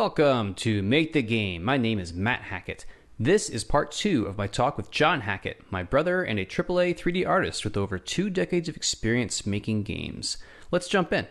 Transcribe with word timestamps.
Welcome 0.00 0.54
to 0.54 0.82
Make 0.82 1.12
the 1.12 1.20
Game. 1.20 1.62
My 1.62 1.76
name 1.76 1.98
is 1.98 2.14
Matt 2.14 2.40
Hackett. 2.40 2.86
This 3.18 3.50
is 3.50 3.64
part 3.64 3.92
two 3.92 4.24
of 4.24 4.38
my 4.38 4.46
talk 4.46 4.78
with 4.78 4.90
Jon 4.90 5.20
Hackett, 5.20 5.60
my 5.70 5.82
brother 5.82 6.22
and 6.22 6.38
a 6.38 6.46
AAA 6.46 6.96
3D 6.96 7.28
artist 7.28 7.64
with 7.64 7.76
over 7.76 7.98
two 7.98 8.30
decades 8.30 8.66
of 8.66 8.76
experience 8.76 9.44
making 9.44 9.82
games. 9.82 10.38
Let's 10.70 10.88
jump 10.88 11.12
in. 11.12 11.26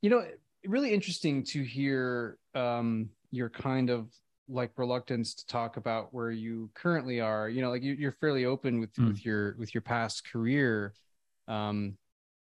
You 0.00 0.08
know, 0.08 0.24
really 0.64 0.94
interesting 0.94 1.44
to 1.48 1.62
hear 1.62 2.38
um, 2.54 3.10
your 3.30 3.50
kind 3.50 3.90
of 3.90 4.08
like 4.48 4.70
reluctance 4.78 5.34
to 5.34 5.46
talk 5.46 5.76
about 5.76 6.08
where 6.14 6.30
you 6.30 6.70
currently 6.72 7.20
are. 7.20 7.50
You 7.50 7.60
know, 7.60 7.68
like 7.68 7.82
you, 7.82 8.08
are 8.08 8.16
fairly 8.18 8.46
open 8.46 8.80
with 8.80 8.94
mm. 8.94 9.08
with 9.08 9.26
your 9.26 9.56
with 9.58 9.74
your 9.74 9.82
past 9.82 10.26
career. 10.32 10.94
Um, 11.48 11.98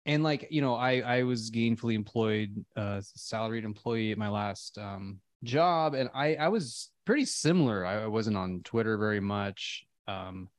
and 0.07 0.23
like 0.23 0.47
you 0.49 0.61
know 0.61 0.73
i 0.73 1.01
i 1.01 1.23
was 1.23 1.51
gainfully 1.51 1.93
employed 1.93 2.65
uh 2.75 3.01
salaried 3.01 3.65
employee 3.65 4.11
at 4.11 4.17
my 4.17 4.29
last 4.29 4.77
um 4.79 5.19
job. 5.43 5.93
And 5.93 6.09
i 6.15 6.35
i 6.35 6.47
was 6.47 6.89
pretty 7.05 7.25
similar. 7.25 7.85
I, 7.85 8.03
I 8.03 8.07
wasn't 8.07 8.37
on 8.37 8.61
twitter 8.63 8.97
very 8.97 9.19
much. 9.19 9.85
Um 10.07 10.49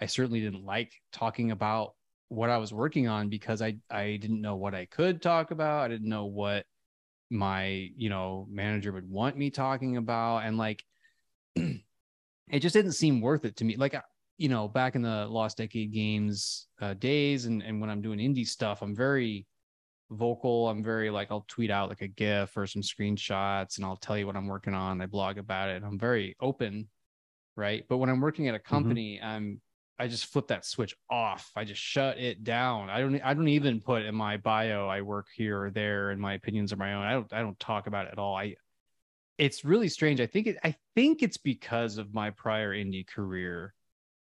i 0.00 0.06
certainly 0.06 0.40
didn't 0.40 0.64
like 0.64 0.92
talking 1.12 1.50
about 1.50 1.94
what 2.28 2.48
i 2.48 2.56
was 2.56 2.72
working 2.72 3.08
on 3.08 3.28
because 3.28 3.60
i 3.60 3.76
i 3.90 4.16
didn't 4.16 4.40
know 4.40 4.56
what 4.56 4.74
i 4.74 4.86
could 4.86 5.20
talk 5.20 5.50
about. 5.50 5.84
I 5.84 5.88
didn't 5.88 6.08
know 6.08 6.26
what 6.26 6.64
my 7.28 7.90
you 7.96 8.08
know 8.08 8.46
manager 8.50 8.92
would 8.92 9.10
want 9.10 9.36
me 9.36 9.50
talking 9.50 9.96
about. 9.96 10.38
And 10.38 10.56
like 10.56 10.84
it 11.56 11.82
just 12.60 12.74
didn't 12.74 12.92
seem 12.92 13.20
worth 13.20 13.44
it 13.44 13.56
to 13.56 13.64
me. 13.64 13.76
Like 13.76 13.94
you 14.38 14.48
know, 14.48 14.68
back 14.68 14.94
in 14.94 15.02
the 15.02 15.26
Lost 15.26 15.58
Decade 15.58 15.92
Games 15.92 16.68
uh, 16.80 16.94
days, 16.94 17.46
and 17.46 17.62
and 17.62 17.80
when 17.80 17.90
I'm 17.90 18.02
doing 18.02 18.18
indie 18.18 18.46
stuff, 18.46 18.82
I'm 18.82 18.94
very 18.94 19.46
vocal. 20.10 20.68
I'm 20.68 20.82
very 20.82 21.10
like 21.10 21.30
I'll 21.30 21.46
tweet 21.48 21.70
out 21.70 21.88
like 21.88 22.02
a 22.02 22.08
GIF 22.08 22.56
or 22.56 22.66
some 22.66 22.82
screenshots, 22.82 23.76
and 23.76 23.84
I'll 23.84 23.96
tell 23.96 24.18
you 24.18 24.26
what 24.26 24.36
I'm 24.36 24.46
working 24.46 24.74
on. 24.74 25.00
I 25.00 25.06
blog 25.06 25.38
about 25.38 25.70
it. 25.70 25.82
I'm 25.84 25.98
very 25.98 26.36
open, 26.40 26.88
right? 27.56 27.84
But 27.88 27.98
when 27.98 28.10
I'm 28.10 28.20
working 28.20 28.48
at 28.48 28.54
a 28.54 28.58
mm-hmm. 28.58 28.74
company, 28.74 29.18
mm-hmm. 29.18 29.26
I'm 29.26 29.60
I 29.98 30.08
just 30.08 30.26
flip 30.26 30.48
that 30.48 30.64
switch 30.64 30.96
off. 31.10 31.50
I 31.54 31.64
just 31.64 31.80
shut 31.80 32.18
it 32.18 32.42
down. 32.42 32.90
I 32.90 33.00
don't 33.00 33.20
I 33.22 33.34
don't 33.34 33.48
even 33.48 33.80
put 33.80 34.02
in 34.02 34.14
my 34.14 34.36
bio 34.36 34.88
I 34.88 35.02
work 35.02 35.26
here 35.34 35.64
or 35.64 35.70
there 35.70 36.10
and 36.10 36.20
my 36.20 36.34
opinions 36.34 36.72
are 36.72 36.76
my 36.76 36.94
own. 36.94 37.04
I 37.04 37.12
don't 37.12 37.32
I 37.32 37.40
don't 37.40 37.60
talk 37.60 37.86
about 37.86 38.06
it 38.06 38.12
at 38.12 38.18
all. 38.18 38.36
I 38.36 38.56
it's 39.38 39.64
really 39.64 39.88
strange. 39.88 40.20
I 40.20 40.26
think 40.26 40.46
it 40.48 40.56
I 40.64 40.74
think 40.96 41.22
it's 41.22 41.36
because 41.36 41.98
of 41.98 42.14
my 42.14 42.30
prior 42.30 42.74
indie 42.74 43.06
career 43.06 43.74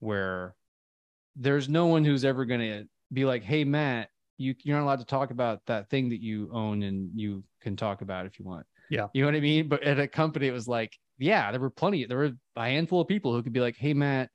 where 0.01 0.55
there's 1.37 1.69
no 1.69 1.87
one 1.87 2.05
who's 2.05 2.25
ever 2.25 2.45
going 2.45 2.61
to 2.61 2.84
be 3.12 3.25
like, 3.25 3.43
"Hey, 3.43 3.65
Matt, 3.65 4.09
you 4.37 4.55
you're 4.62 4.77
not 4.77 4.84
allowed 4.84 4.98
to 5.01 5.05
talk 5.05 5.31
about 5.31 5.61
that 5.67 5.89
thing 5.89 6.11
that 6.11 6.20
you 6.20 6.51
own, 6.53 6.83
and 6.83 7.11
you 7.15 7.45
can 7.61 7.77
talk 7.77 8.03
about 8.03 8.27
if 8.27 8.39
you 8.39 8.45
want." 8.45 8.67
Yeah, 8.91 9.07
you 9.12 9.23
know 9.23 9.29
what 9.29 9.37
I 9.37 9.41
mean. 9.41 9.69
But 9.69 9.83
at 9.83 10.01
a 10.01 10.09
company, 10.09 10.48
it 10.48 10.53
was 10.53 10.67
like, 10.67 10.97
yeah, 11.19 11.51
there 11.51 11.61
were 11.61 11.70
plenty. 11.70 12.05
There 12.05 12.19
were 12.19 12.33
a 12.57 12.65
handful 12.65 13.01
of 13.01 13.09
people 13.09 13.33
who 13.33 13.42
could 13.42 13.53
be 13.53 13.61
like, 13.61 13.77
"Hey, 13.77 13.95
Matt, 13.95 14.31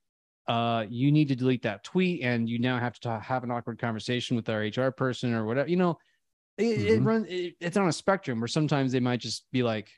uh, 0.47 0.85
you 0.89 1.11
need 1.11 1.27
to 1.29 1.35
delete 1.35 1.63
that 1.63 1.83
tweet, 1.83 2.21
and 2.23 2.49
you 2.49 2.59
now 2.59 2.79
have 2.79 2.93
to 2.93 2.99
talk, 2.99 3.21
have 3.23 3.43
an 3.43 3.51
awkward 3.51 3.79
conversation 3.79 4.35
with 4.35 4.49
our 4.49 4.61
HR 4.61 4.91
person 4.91 5.33
or 5.33 5.45
whatever." 5.45 5.69
You 5.69 5.77
know, 5.77 5.97
it, 6.57 6.63
mm-hmm. 6.63 6.87
it 6.87 7.01
runs. 7.01 7.27
It, 7.29 7.55
it's 7.59 7.77
on 7.77 7.87
a 7.87 7.93
spectrum 7.93 8.39
where 8.39 8.47
sometimes 8.47 8.91
they 8.91 8.99
might 8.99 9.19
just 9.19 9.45
be 9.51 9.63
like, 9.63 9.89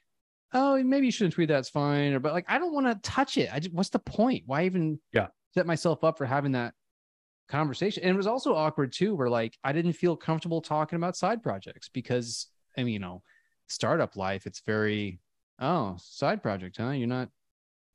"Oh, 0.54 0.81
maybe 0.84 1.06
you 1.06 1.12
shouldn't 1.12 1.36
tweet. 1.36 1.50
That's 1.50 1.70
fine." 1.70 2.14
Or, 2.14 2.20
but 2.20 2.34
like, 2.34 2.46
I 2.48 2.58
don't 2.58 2.74
want 2.74 2.88
to 2.88 3.09
touch 3.09 3.38
it. 3.38 3.50
I 3.54 3.59
just, 3.59 3.74
what's 3.74 3.90
the 3.90 4.00
point? 4.00 4.44
Why 4.46 4.66
even? 4.66 5.00
Yeah 5.14 5.28
set 5.53 5.66
myself 5.66 6.03
up 6.03 6.17
for 6.17 6.26
having 6.26 6.53
that 6.53 6.73
conversation. 7.48 8.03
And 8.03 8.14
it 8.14 8.17
was 8.17 8.28
also 8.28 8.56
awkward 8.56 8.92
too, 8.92 9.16
where 9.16 9.30
like 9.30 9.58
I 9.64 9.72
didn't 9.72 9.94
feel 9.94 10.16
comfortable 10.16 10.62
talking 10.62 10.98
about 10.98 11.16
side 11.16 11.42
projects 11.42 11.90
because 11.90 12.48
I 12.78 12.84
mean, 12.84 12.94
you 12.94 13.00
know, 13.00 13.23
startup 13.68 14.16
life, 14.16 14.45
it's 14.45 14.62
very, 14.62 15.20
oh, 15.59 15.95
side 16.00 16.44
project, 16.44 16.78
huh? 16.78 16.92
You're 16.92 17.08
not, 17.08 17.30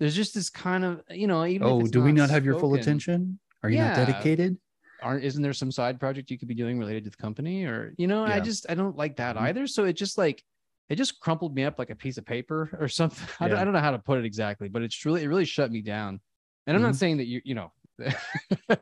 there's 0.01 0.17
just 0.17 0.35
this 0.35 0.51
kind 0.51 0.85
of, 0.85 1.03
you 1.11 1.27
know, 1.27 1.45
even 1.47 1.67
oh, 1.67 1.83
do 1.83 2.03
we 2.03 2.13
not 2.13 2.31
have 2.31 2.45
your 2.45 2.59
full 2.59 2.75
attention? 2.75 3.39
Are 3.63 3.71
you 3.71 3.77
yeah, 3.77 3.89
not 3.89 4.07
dedicated? 4.07 4.57
Aren't, 5.01 5.25
isn't 5.25 5.43
there 5.43 5.53
some 5.53 5.71
side 5.71 6.01
project 6.01 6.31
you 6.31 6.39
could 6.39 6.49
be 6.49 6.55
doing 6.55 6.79
related 6.79 7.05
to 7.05 7.11
the 7.11 7.17
company 7.17 7.65
or, 7.65 7.95
you 7.97 8.07
know, 8.07 8.27
yeah. 8.27 8.35
I 8.35 8.41
just, 8.41 8.67
I 8.69 8.75
don't 8.75 8.97
like 8.97 9.17
that 9.17 9.37
mm-hmm. 9.37 9.47
either. 9.47 9.67
So 9.67 9.85
it 9.85 9.95
just 9.95 10.19
like, 10.19 10.43
it 10.89 10.97
just 10.97 11.21
crumpled 11.21 11.55
me 11.55 11.65
up 11.65 11.79
like 11.79 11.91
a 11.91 11.97
piece 11.97 12.19
of 12.19 12.27
paper 12.27 12.77
or 12.81 12.89
something. 12.89 13.27
Yeah. 13.41 13.47
I, 13.47 13.49
don't, 13.49 13.59
I 13.59 13.65
don't 13.65 13.73
know 13.73 13.81
how 13.81 13.93
to 13.93 13.99
put 13.99 14.19
it 14.19 14.25
exactly, 14.25 14.69
but 14.69 14.83
it's 14.83 15.05
really, 15.05 15.23
it 15.23 15.29
really 15.29 15.45
shut 15.45 15.71
me 15.71 15.83
down. 15.83 16.21
And 16.67 16.77
I'm 16.77 16.83
mm-hmm. 16.83 16.91
not 16.91 16.97
saying 16.97 17.17
that 17.19 17.27
you, 17.27 17.41
you 17.45 17.55
know, 17.55 17.73
I, 18.71 18.79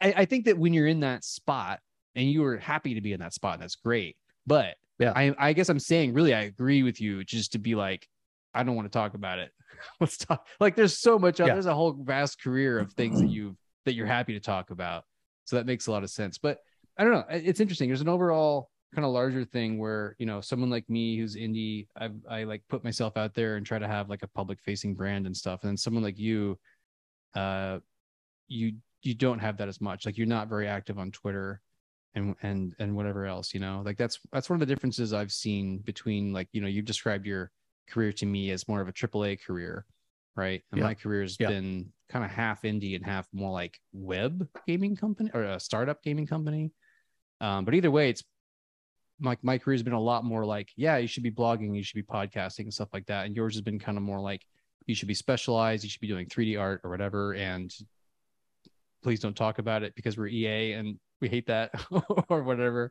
I 0.00 0.24
think 0.24 0.46
that 0.46 0.58
when 0.58 0.72
you're 0.72 0.86
in 0.86 1.00
that 1.00 1.24
spot 1.24 1.80
and 2.14 2.30
you 2.30 2.44
are 2.44 2.56
happy 2.58 2.94
to 2.94 3.00
be 3.00 3.12
in 3.12 3.20
that 3.20 3.34
spot, 3.34 3.60
that's 3.60 3.76
great. 3.76 4.16
But 4.46 4.76
yeah, 4.98 5.12
I, 5.14 5.34
I 5.38 5.52
guess 5.52 5.68
I'm 5.68 5.78
saying 5.78 6.14
really, 6.14 6.34
I 6.34 6.42
agree 6.42 6.82
with 6.82 7.00
you 7.00 7.24
just 7.24 7.52
to 7.52 7.58
be 7.58 7.74
like, 7.74 8.08
I 8.54 8.62
don't 8.62 8.76
want 8.76 8.90
to 8.90 8.96
talk 8.96 9.14
about 9.14 9.38
it. 9.38 9.50
Let's 10.00 10.16
talk. 10.16 10.46
Like, 10.60 10.76
there's 10.76 10.98
so 10.98 11.18
much. 11.18 11.38
Yeah. 11.38 11.46
There's 11.46 11.66
a 11.66 11.74
whole 11.74 11.92
vast 11.92 12.40
career 12.40 12.78
of 12.78 12.92
things 12.94 13.20
that 13.20 13.28
you've, 13.28 13.56
that 13.84 13.94
you're 13.94 14.06
happy 14.06 14.32
to 14.32 14.40
talk 14.40 14.70
about. 14.70 15.04
So 15.44 15.56
that 15.56 15.66
makes 15.66 15.86
a 15.86 15.92
lot 15.92 16.02
of 16.02 16.10
sense. 16.10 16.38
But 16.38 16.58
I 16.98 17.04
don't 17.04 17.12
know. 17.12 17.24
It's 17.28 17.60
interesting. 17.60 17.88
There's 17.88 18.00
an 18.00 18.08
overall 18.08 18.70
kind 18.94 19.04
of 19.04 19.12
larger 19.12 19.44
thing 19.44 19.78
where 19.78 20.16
you 20.18 20.24
know 20.24 20.40
someone 20.40 20.70
like 20.70 20.88
me 20.88 21.18
who's 21.18 21.36
indie, 21.36 21.86
I 21.98 22.08
I 22.28 22.44
like 22.44 22.62
put 22.68 22.82
myself 22.82 23.16
out 23.16 23.34
there 23.34 23.56
and 23.56 23.66
try 23.66 23.78
to 23.78 23.86
have 23.86 24.08
like 24.08 24.22
a 24.22 24.28
public 24.28 24.60
facing 24.62 24.94
brand 24.94 25.26
and 25.26 25.36
stuff. 25.36 25.62
And 25.62 25.70
then 25.70 25.76
someone 25.76 26.02
like 26.02 26.18
you 26.18 26.58
uh, 27.36 27.78
you 28.48 28.72
you 29.02 29.14
don't 29.14 29.38
have 29.38 29.58
that 29.58 29.68
as 29.68 29.80
much. 29.80 30.06
Like 30.06 30.18
you're 30.18 30.26
not 30.26 30.48
very 30.48 30.66
active 30.66 30.98
on 30.98 31.10
Twitter 31.12 31.60
and 32.14 32.34
and 32.42 32.74
and 32.78 32.96
whatever 32.96 33.26
else. 33.26 33.54
You 33.54 33.60
know, 33.60 33.82
like 33.84 33.96
that's 33.96 34.18
that's 34.32 34.50
one 34.50 34.60
of 34.60 34.66
the 34.66 34.72
differences 34.72 35.12
I've 35.12 35.32
seen 35.32 35.78
between 35.78 36.32
like 36.32 36.48
you 36.52 36.60
know 36.60 36.66
you've 36.66 36.84
described 36.84 37.26
your 37.26 37.50
career 37.88 38.12
to 38.12 38.26
me 38.26 38.50
as 38.50 38.66
more 38.66 38.80
of 38.80 38.88
a 38.88 38.92
AAA 38.92 39.44
career, 39.44 39.86
right? 40.34 40.62
And 40.72 40.78
yeah. 40.78 40.84
my 40.84 40.94
career 40.94 41.22
has 41.22 41.36
yeah. 41.38 41.48
been 41.48 41.92
kind 42.08 42.24
of 42.24 42.30
half 42.30 42.62
indie 42.62 42.96
and 42.96 43.04
half 43.04 43.26
more 43.32 43.52
like 43.52 43.78
web 43.92 44.48
gaming 44.66 44.96
company 44.96 45.30
or 45.34 45.42
a 45.42 45.60
startup 45.60 46.02
gaming 46.02 46.26
company. 46.26 46.72
Um, 47.40 47.64
but 47.64 47.74
either 47.74 47.90
way, 47.90 48.10
it's 48.10 48.24
my 49.18 49.36
my 49.42 49.58
career 49.58 49.74
has 49.74 49.82
been 49.82 49.92
a 49.92 50.00
lot 50.00 50.24
more 50.24 50.44
like, 50.44 50.70
yeah, 50.76 50.96
you 50.96 51.06
should 51.06 51.22
be 51.22 51.30
blogging, 51.30 51.76
you 51.76 51.82
should 51.82 51.94
be 51.96 52.02
podcasting 52.02 52.60
and 52.60 52.74
stuff 52.74 52.88
like 52.92 53.06
that. 53.06 53.26
And 53.26 53.36
yours 53.36 53.54
has 53.54 53.62
been 53.62 53.78
kind 53.78 53.98
of 53.98 54.04
more 54.04 54.20
like, 54.20 54.42
you 54.86 54.94
should 54.94 55.08
be 55.08 55.14
specialized 55.14 55.84
you 55.84 55.90
should 55.90 56.00
be 56.00 56.08
doing 56.08 56.26
3d 56.26 56.58
art 56.60 56.80
or 56.84 56.90
whatever 56.90 57.34
and 57.34 57.74
please 59.02 59.20
don't 59.20 59.36
talk 59.36 59.58
about 59.58 59.82
it 59.82 59.94
because 59.94 60.16
we're 60.16 60.26
ea 60.26 60.72
and 60.72 60.98
we 61.20 61.28
hate 61.28 61.46
that 61.46 61.70
or 62.28 62.42
whatever 62.42 62.90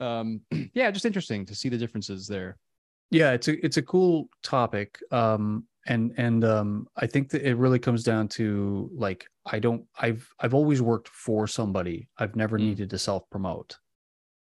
um 0.00 0.40
yeah 0.74 0.90
just 0.90 1.06
interesting 1.06 1.44
to 1.46 1.54
see 1.54 1.68
the 1.68 1.78
differences 1.78 2.26
there 2.26 2.56
yeah 3.10 3.32
it's 3.32 3.48
a 3.48 3.64
it's 3.64 3.76
a 3.76 3.82
cool 3.82 4.28
topic 4.42 4.98
um 5.10 5.64
and 5.86 6.12
and 6.16 6.44
um 6.44 6.86
i 6.96 7.06
think 7.06 7.30
that 7.30 7.42
it 7.42 7.54
really 7.54 7.78
comes 7.78 8.02
down 8.02 8.28
to 8.28 8.90
like 8.92 9.26
i 9.46 9.58
don't 9.58 9.84
i've 9.98 10.28
i've 10.40 10.54
always 10.54 10.82
worked 10.82 11.08
for 11.08 11.46
somebody 11.46 12.08
i've 12.18 12.36
never 12.36 12.58
mm. 12.58 12.62
needed 12.62 12.90
to 12.90 12.98
self 12.98 13.28
promote 13.30 13.78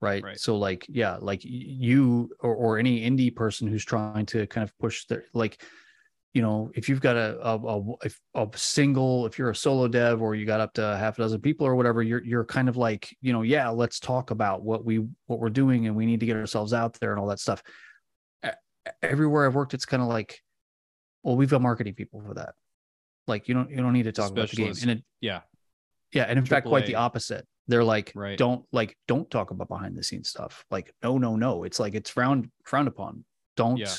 right? 0.02 0.24
right? 0.24 0.40
so 0.40 0.58
like 0.58 0.86
yeah 0.90 1.18
like 1.20 1.42
you 1.44 2.30
or, 2.42 2.54
or 2.56 2.78
any 2.78 3.10
indie 3.10 3.34
person 3.34 3.68
who's 3.68 3.86
trying 3.86 4.26
to 4.26 4.46
kind 4.48 4.64
of 4.64 4.78
push 4.80 5.06
their 5.06 5.24
like 5.34 5.64
you 6.34 6.42
know, 6.42 6.72
if 6.76 6.88
you've 6.88 7.02
got 7.02 7.16
a, 7.16 7.40
a, 7.42 7.82
a, 8.36 8.44
a, 8.44 8.48
single, 8.56 9.26
if 9.26 9.40
you're 9.40 9.50
a 9.50 9.56
solo 9.56 9.88
dev 9.88 10.22
or 10.22 10.36
you 10.36 10.46
got 10.46 10.60
up 10.60 10.74
to 10.74 10.82
half 10.82 11.18
a 11.18 11.22
dozen 11.24 11.42
people 11.42 11.66
or 11.66 11.76
whatever, 11.76 12.04
you're, 12.04 12.24
you're 12.24 12.46
kind 12.46 12.70
of 12.70 12.78
like, 12.78 13.16
you 13.22 13.34
know, 13.34 13.42
yeah, 13.42 13.70
let's 13.70 14.00
talk 14.00 14.30
about 14.30 14.62
what 14.62 14.86
we, 14.86 15.08
what 15.26 15.40
we're 15.40 15.50
doing 15.50 15.88
and 15.88 15.96
we 15.96 16.06
need 16.06 16.20
to 16.20 16.28
get 16.28 16.36
ourselves 16.36 16.72
out 16.72 16.94
there 17.00 17.12
and 17.12 17.20
all 17.20 17.28
that 17.28 17.40
stuff. 17.40 17.64
Everywhere 19.02 19.48
I've 19.48 19.56
worked, 19.56 19.74
it's 19.74 19.86
kind 19.86 20.04
of 20.04 20.10
like, 20.10 20.40
well, 21.24 21.36
we've 21.36 21.50
got 21.50 21.62
marketing 21.62 21.96
people 21.96 22.22
for 22.22 22.36
that. 22.36 22.54
Like 23.28 23.48
you 23.48 23.56
don't, 23.56 23.70
you 23.72 23.78
don't 23.78 23.94
need 23.94 24.04
to 24.04 24.12
talk 24.12 24.32
about 24.32 24.50
the 24.50 24.56
game. 24.56 24.74
And 24.82 24.92
it, 24.92 25.04
yeah. 25.22 25.42
Yeah. 26.14 26.24
And 26.24 26.38
in 26.38 26.46
fact, 26.46 26.68
quite 26.68 26.86
the 26.86 26.96
opposite. 26.96 27.46
They're 27.68 27.84
like, 27.84 28.12
right. 28.16 28.38
don't 28.38 28.66
like, 28.72 28.98
don't 29.08 29.30
talk 29.30 29.52
about 29.52 29.68
behind 29.68 29.96
the 29.96 30.04
scenes 30.04 30.30
stuff. 30.30 30.66
Like, 30.72 30.94
no, 31.04 31.18
no, 31.18 31.36
no. 31.36 31.64
It's 31.64 31.80
like, 31.80 31.94
it's 31.94 32.10
frowned, 32.10 32.50
frowned 32.66 32.88
upon. 32.88 33.26
Don't, 33.56 33.78
yeah 33.78 33.94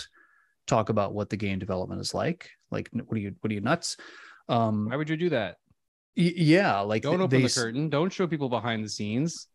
talk 0.67 0.89
about 0.89 1.15
what 1.15 1.31
the 1.31 1.37
game 1.37 1.59
development 1.59 2.01
is 2.01 2.15
like. 2.15 2.51
Like, 2.71 2.89
what 2.93 3.17
are 3.17 3.21
you, 3.21 3.35
what 3.41 3.51
are 3.51 3.55
you 3.55 3.61
nuts? 3.61 3.97
Um, 4.49 4.89
Why 4.89 4.97
would 4.97 5.09
you 5.09 5.17
do 5.17 5.31
that? 5.31 5.57
Y- 6.17 6.33
yeah, 6.37 6.81
like 6.81 7.03
don't 7.03 7.21
open 7.21 7.41
they, 7.41 7.47
the 7.47 7.53
curtain. 7.53 7.89
Don't 7.89 8.13
show 8.13 8.27
people 8.27 8.49
behind 8.49 8.85
the 8.85 8.89
scenes. 8.89 9.47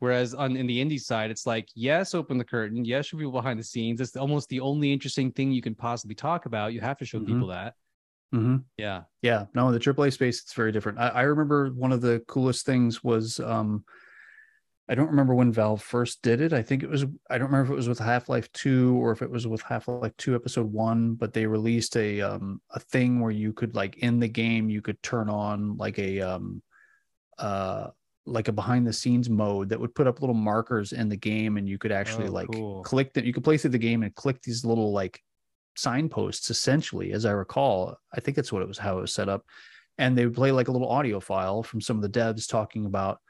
Whereas 0.00 0.32
on 0.32 0.56
in 0.56 0.68
the 0.68 0.84
indie 0.84 1.00
side, 1.00 1.30
it's 1.30 1.44
like 1.44 1.68
yes, 1.74 2.14
open 2.14 2.38
the 2.38 2.44
curtain. 2.44 2.84
Yes, 2.84 3.06
show 3.06 3.16
people 3.16 3.32
behind 3.32 3.58
the 3.58 3.64
scenes. 3.64 4.00
It's 4.00 4.16
almost 4.16 4.48
the 4.48 4.60
only 4.60 4.92
interesting 4.92 5.32
thing 5.32 5.50
you 5.50 5.62
can 5.62 5.74
possibly 5.74 6.14
talk 6.14 6.46
about. 6.46 6.72
You 6.72 6.80
have 6.80 6.98
to 6.98 7.04
show 7.04 7.18
mm-hmm. 7.18 7.32
people 7.32 7.48
that. 7.48 7.74
Mm-hmm. 8.32 8.56
Yeah, 8.76 9.02
yeah. 9.22 9.46
No, 9.54 9.66
in 9.68 9.74
the 9.74 9.80
AAA 9.80 10.12
space 10.12 10.40
it's 10.42 10.52
very 10.52 10.70
different. 10.70 10.98
I, 10.98 11.08
I 11.08 11.22
remember 11.22 11.70
one 11.70 11.90
of 11.90 12.00
the 12.00 12.22
coolest 12.28 12.64
things 12.64 13.02
was 13.02 13.40
um, 13.40 13.84
I 14.90 14.94
don't 14.94 15.10
remember 15.10 15.34
when 15.34 15.52
Valve 15.52 15.82
first 15.82 16.22
did 16.22 16.40
it. 16.40 16.52
I 16.54 16.62
think 16.62 16.82
it 16.82 16.88
was 16.88 17.04
I 17.28 17.36
don't 17.36 17.48
remember 17.48 17.64
if 17.64 17.70
it 17.70 17.76
was 17.76 17.88
with 17.88 17.98
Half-Life 17.98 18.50
2 18.52 18.96
or 18.96 19.12
if 19.12 19.20
it 19.20 19.30
was 19.30 19.46
with 19.46 19.60
Half-Life 19.62 20.16
2 20.16 20.34
episode 20.34 20.72
1, 20.72 21.14
but 21.14 21.34
they 21.34 21.46
released 21.46 21.96
a 21.96 22.22
um 22.22 22.60
a 22.70 22.80
thing 22.80 23.20
where 23.20 23.30
you 23.30 23.52
could 23.52 23.74
like 23.74 23.98
in 23.98 24.18
the 24.18 24.28
game 24.28 24.70
you 24.70 24.80
could 24.80 25.02
turn 25.02 25.28
on 25.28 25.76
like 25.76 25.98
a 25.98 26.20
um 26.20 26.62
uh 27.38 27.88
like 28.24 28.48
a 28.48 28.52
behind 28.52 28.86
the 28.86 28.92
scenes 28.92 29.28
mode 29.28 29.68
that 29.68 29.80
would 29.80 29.94
put 29.94 30.06
up 30.06 30.20
little 30.20 30.34
markers 30.34 30.92
in 30.92 31.08
the 31.08 31.16
game 31.16 31.56
and 31.56 31.68
you 31.68 31.78
could 31.78 31.92
actually 31.92 32.28
oh, 32.28 32.32
like 32.32 32.48
cool. 32.52 32.82
click 32.82 33.12
that 33.14 33.24
you 33.24 33.32
could 33.32 33.44
play 33.44 33.56
through 33.56 33.70
the 33.70 33.78
game 33.78 34.02
and 34.02 34.14
click 34.14 34.40
these 34.42 34.64
little 34.64 34.92
like 34.92 35.20
signposts 35.76 36.50
essentially, 36.50 37.12
as 37.12 37.24
I 37.24 37.30
recall. 37.30 37.96
I 38.12 38.20
think 38.20 38.36
that's 38.36 38.52
what 38.52 38.62
it 38.62 38.68
was 38.68 38.78
how 38.78 38.98
it 38.98 39.02
was 39.02 39.14
set 39.14 39.28
up, 39.28 39.44
and 39.96 40.16
they 40.16 40.24
would 40.24 40.34
play 40.34 40.50
like 40.50 40.68
a 40.68 40.72
little 40.72 40.90
audio 40.90 41.20
file 41.20 41.62
from 41.62 41.80
some 41.80 41.96
of 41.96 42.02
the 42.02 42.20
devs 42.20 42.48
talking 42.48 42.86
about 42.86 43.20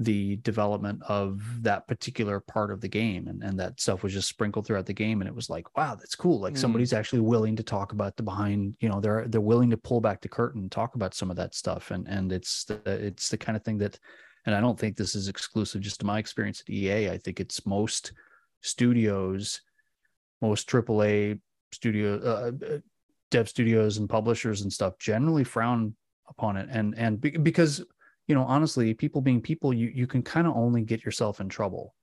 the 0.00 0.36
development 0.36 0.98
of 1.08 1.42
that 1.62 1.86
particular 1.86 2.40
part 2.40 2.70
of 2.70 2.80
the 2.80 2.88
game 2.88 3.28
and, 3.28 3.42
and 3.42 3.60
that 3.60 3.78
stuff 3.78 4.02
was 4.02 4.14
just 4.14 4.30
sprinkled 4.30 4.66
throughout 4.66 4.86
the 4.86 4.94
game 4.94 5.20
and 5.20 5.28
it 5.28 5.34
was 5.34 5.50
like 5.50 5.76
wow 5.76 5.94
that's 5.94 6.14
cool 6.14 6.40
like 6.40 6.54
mm. 6.54 6.58
somebody's 6.58 6.94
actually 6.94 7.20
willing 7.20 7.54
to 7.54 7.62
talk 7.62 7.92
about 7.92 8.16
the 8.16 8.22
behind 8.22 8.74
you 8.80 8.88
know 8.88 8.98
they're 8.98 9.28
they're 9.28 9.42
willing 9.42 9.68
to 9.68 9.76
pull 9.76 10.00
back 10.00 10.22
the 10.22 10.28
curtain 10.28 10.62
and 10.62 10.72
talk 10.72 10.94
about 10.94 11.12
some 11.12 11.30
of 11.30 11.36
that 11.36 11.54
stuff 11.54 11.90
and 11.90 12.08
and 12.08 12.32
it's 12.32 12.64
the 12.64 12.80
it's 12.86 13.28
the 13.28 13.36
kind 13.36 13.56
of 13.56 13.62
thing 13.62 13.76
that 13.76 13.98
and 14.46 14.54
i 14.54 14.60
don't 14.60 14.80
think 14.80 14.96
this 14.96 15.14
is 15.14 15.28
exclusive 15.28 15.82
just 15.82 16.00
to 16.00 16.06
my 16.06 16.18
experience 16.18 16.62
at 16.62 16.70
ea 16.70 17.10
i 17.10 17.18
think 17.18 17.38
it's 17.38 17.66
most 17.66 18.14
studios 18.62 19.60
most 20.40 20.66
aaa 20.66 21.38
studio 21.72 22.18
uh, 22.24 22.66
uh, 22.66 22.78
dev 23.30 23.50
studios 23.50 23.98
and 23.98 24.08
publishers 24.08 24.62
and 24.62 24.72
stuff 24.72 24.98
generally 24.98 25.44
frown 25.44 25.94
upon 26.30 26.56
it 26.56 26.68
and 26.70 26.96
and 26.96 27.20
be, 27.20 27.30
because 27.30 27.84
you 28.30 28.36
know, 28.36 28.44
honestly, 28.44 28.94
people 28.94 29.20
being 29.20 29.40
people, 29.40 29.74
you 29.74 29.90
you 29.92 30.06
can 30.06 30.22
kind 30.22 30.46
of 30.46 30.56
only 30.56 30.82
get 30.82 31.04
yourself 31.04 31.40
in 31.40 31.48
trouble 31.48 31.96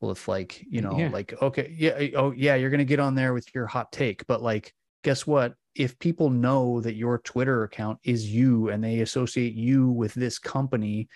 with 0.00 0.26
like, 0.26 0.64
you 0.66 0.80
know, 0.80 0.98
yeah. 0.98 1.10
like, 1.10 1.34
okay, 1.42 1.74
yeah, 1.76 1.90
eh, 1.90 2.10
oh 2.16 2.30
yeah, 2.30 2.54
you're 2.54 2.70
gonna 2.70 2.86
get 2.86 2.98
on 2.98 3.14
there 3.14 3.34
with 3.34 3.54
your 3.54 3.66
hot 3.66 3.92
take, 3.92 4.26
but 4.26 4.40
like, 4.40 4.72
guess 5.04 5.26
what? 5.26 5.52
If 5.74 5.98
people 5.98 6.30
know 6.30 6.80
that 6.80 6.94
your 6.94 7.18
Twitter 7.18 7.64
account 7.64 7.98
is 8.02 8.32
you 8.32 8.70
and 8.70 8.82
they 8.82 9.00
associate 9.00 9.52
you 9.52 9.90
with 9.90 10.14
this 10.14 10.38
company, 10.38 11.06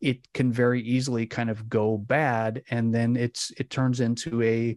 it 0.00 0.26
can 0.32 0.50
very 0.50 0.82
easily 0.82 1.24
kind 1.24 1.48
of 1.48 1.68
go 1.68 1.96
bad, 1.96 2.64
and 2.68 2.92
then 2.92 3.14
it's 3.14 3.52
it 3.58 3.70
turns 3.70 4.00
into 4.00 4.42
a 4.42 4.76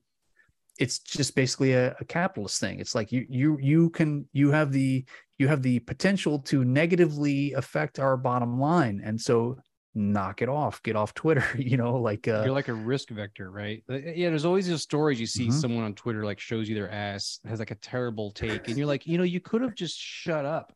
it's 0.79 0.99
just 0.99 1.35
basically 1.35 1.73
a, 1.73 1.95
a, 1.99 2.05
capitalist 2.05 2.59
thing. 2.59 2.79
It's 2.79 2.95
like 2.95 3.11
you 3.11 3.25
you 3.29 3.57
you 3.61 3.89
can 3.91 4.27
you 4.33 4.51
have 4.51 4.71
the 4.71 5.05
you 5.37 5.47
have 5.47 5.61
the 5.61 5.79
potential 5.79 6.39
to 6.39 6.63
negatively 6.63 7.53
affect 7.53 7.99
our 7.99 8.17
bottom 8.17 8.59
line, 8.59 9.01
and 9.03 9.19
so 9.19 9.57
knock 9.95 10.41
it 10.41 10.49
off, 10.49 10.81
get 10.81 10.95
off 10.95 11.13
Twitter. 11.13 11.45
You 11.57 11.77
know, 11.77 11.97
like 11.97 12.27
uh, 12.27 12.43
you're 12.43 12.53
like 12.53 12.67
a 12.67 12.73
risk 12.73 13.09
vector, 13.09 13.51
right? 13.51 13.83
Uh, 13.89 13.97
yeah, 13.97 14.29
there's 14.29 14.45
always 14.45 14.67
those 14.67 14.81
stories 14.81 15.19
you 15.19 15.27
see 15.27 15.47
mm-hmm. 15.47 15.59
someone 15.59 15.83
on 15.83 15.93
Twitter 15.93 16.25
like 16.25 16.39
shows 16.39 16.67
you 16.67 16.75
their 16.75 16.91
ass 16.91 17.39
has 17.47 17.59
like 17.59 17.71
a 17.71 17.75
terrible 17.75 18.31
take, 18.31 18.67
and 18.67 18.77
you're 18.77 18.87
like, 18.87 19.05
you 19.05 19.17
know, 19.17 19.23
you 19.23 19.39
could 19.39 19.61
have 19.61 19.75
just 19.75 19.97
shut 19.97 20.45
up. 20.45 20.73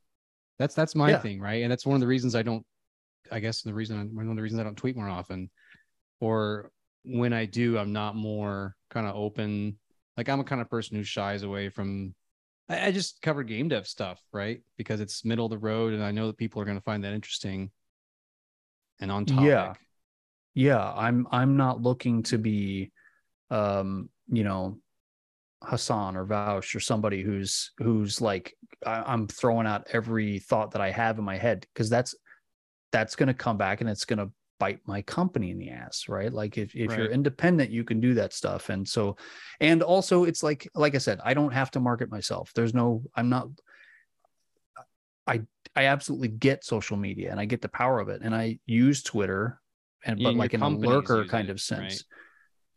That's 0.60 0.76
that's 0.76 0.96
my 0.96 1.12
yeah. 1.12 1.20
thing, 1.20 1.40
right? 1.40 1.64
And 1.64 1.72
that's 1.72 1.86
one 1.86 1.96
of 1.96 2.02
the 2.02 2.08
reasons 2.08 2.36
I 2.36 2.44
don't. 2.44 2.66
I 3.32 3.40
guess 3.40 3.62
the 3.62 3.74
reason 3.74 4.16
one 4.16 4.30
of 4.30 4.36
the 4.36 4.42
reasons 4.42 4.62
I 4.62 4.64
don't 4.64 4.78
tweet 4.78 4.96
more 4.96 5.10
often, 5.10 5.50
or 6.20 6.72
when 7.04 7.34
I 7.34 7.46
do, 7.46 7.78
I'm 7.78 7.94
not 7.94 8.16
more 8.16 8.76
kind 8.90 9.08
of 9.08 9.16
open 9.16 9.78
like 10.18 10.30
I'm 10.30 10.40
a 10.40 10.44
kind 10.44 10.62
of 10.62 10.70
person 10.70 10.98
who 10.98 11.04
shies 11.04 11.44
away 11.44 11.70
from. 11.70 12.14
I, 12.68 12.88
I 12.88 12.92
just 12.92 13.22
cover 13.22 13.44
game 13.44 13.70
dev 13.70 13.88
stuff, 13.88 14.20
right? 14.34 14.62
Because 14.78 15.00
it's 15.00 15.24
middle 15.24 15.46
of 15.46 15.52
the 15.52 15.58
road, 15.58 15.94
and 15.94 16.04
I 16.04 16.12
know 16.12 16.28
that 16.28 16.38
people 16.38 16.62
are 16.62 16.66
going 16.66 16.78
to 16.78 16.84
find 16.84 17.04
that 17.04 17.14
interesting 17.14 17.72
and 19.00 19.12
on 19.12 19.26
topic. 19.26 19.46
Yeah, 19.46 19.74
yeah. 20.54 20.94
I'm 20.94 21.28
I'm 21.32 21.56
not 21.56 21.82
looking 21.82 22.24
to 22.24 22.38
be, 22.38 22.92
um, 23.52 24.10
you 24.28 24.44
know, 24.44 24.80
Hassan 25.64 26.16
or 26.16 26.26
Vouch 26.26 26.76
or 26.76 26.80
somebody 26.80 27.22
who's 27.22 27.72
who's 27.78 28.22
like 28.22 28.54
I, 28.86 29.14
am 29.14 29.28
throwing 29.28 29.68
out 29.68 29.88
every 29.94 30.40
thought 30.40 30.72
that 30.72 30.82
I 30.82 30.92
have 30.92 31.18
in 31.18 31.24
my 31.24 31.38
head 31.38 31.66
because 31.74 31.90
that's 31.90 32.16
that's 32.92 33.16
going 33.16 33.28
to 33.28 33.34
come 33.34 33.58
back 33.58 33.82
and 33.82 33.90
it's 33.90 34.06
going 34.06 34.20
to 34.20 34.32
bite 34.60 34.80
my 34.86 35.02
company 35.04 35.52
in 35.52 35.58
the 35.58 35.70
ass 35.70 36.08
right? 36.08 36.32
Like 36.32 36.58
if, 36.58 36.76
if 36.76 36.90
right. 36.90 37.00
you're 37.00 37.12
independent 37.12 37.70
you 37.72 37.84
can 37.84 38.00
do 38.00 38.14
that 38.16 38.34
stuff. 38.34 38.70
And 38.70 38.88
so 38.88 39.18
and 39.60 39.82
also 39.84 40.24
it's 40.24 40.44
like 40.44 40.68
like 40.76 40.96
i 40.96 40.98
said 40.98 41.20
i 41.24 41.34
don't 41.34 41.54
have 41.54 41.72
to 41.72 41.80
market 41.80 42.12
myself. 42.12 42.52
There's 42.54 42.74
no 42.74 43.04
i'm 43.16 43.30
not 43.30 43.48
i 45.26 45.42
i 45.76 45.86
absolutely 45.86 46.30
get 46.30 46.64
social 46.64 46.98
media 46.98 47.32
and 47.32 47.40
i 47.40 47.46
get 47.46 47.62
the 47.62 47.70
power 47.70 48.00
of 48.00 48.10
it. 48.10 48.22
And 48.24 48.36
i 48.36 48.60
use 48.66 49.04
twitter 49.04 49.60
and 50.06 50.22
but 50.22 50.36
like 50.36 50.54
in 50.54 50.62
a 50.62 50.70
lurker 50.70 51.26
kind 51.26 51.50
it, 51.50 51.52
of 51.52 51.62
sense. 51.62 51.82
right? 51.82 52.04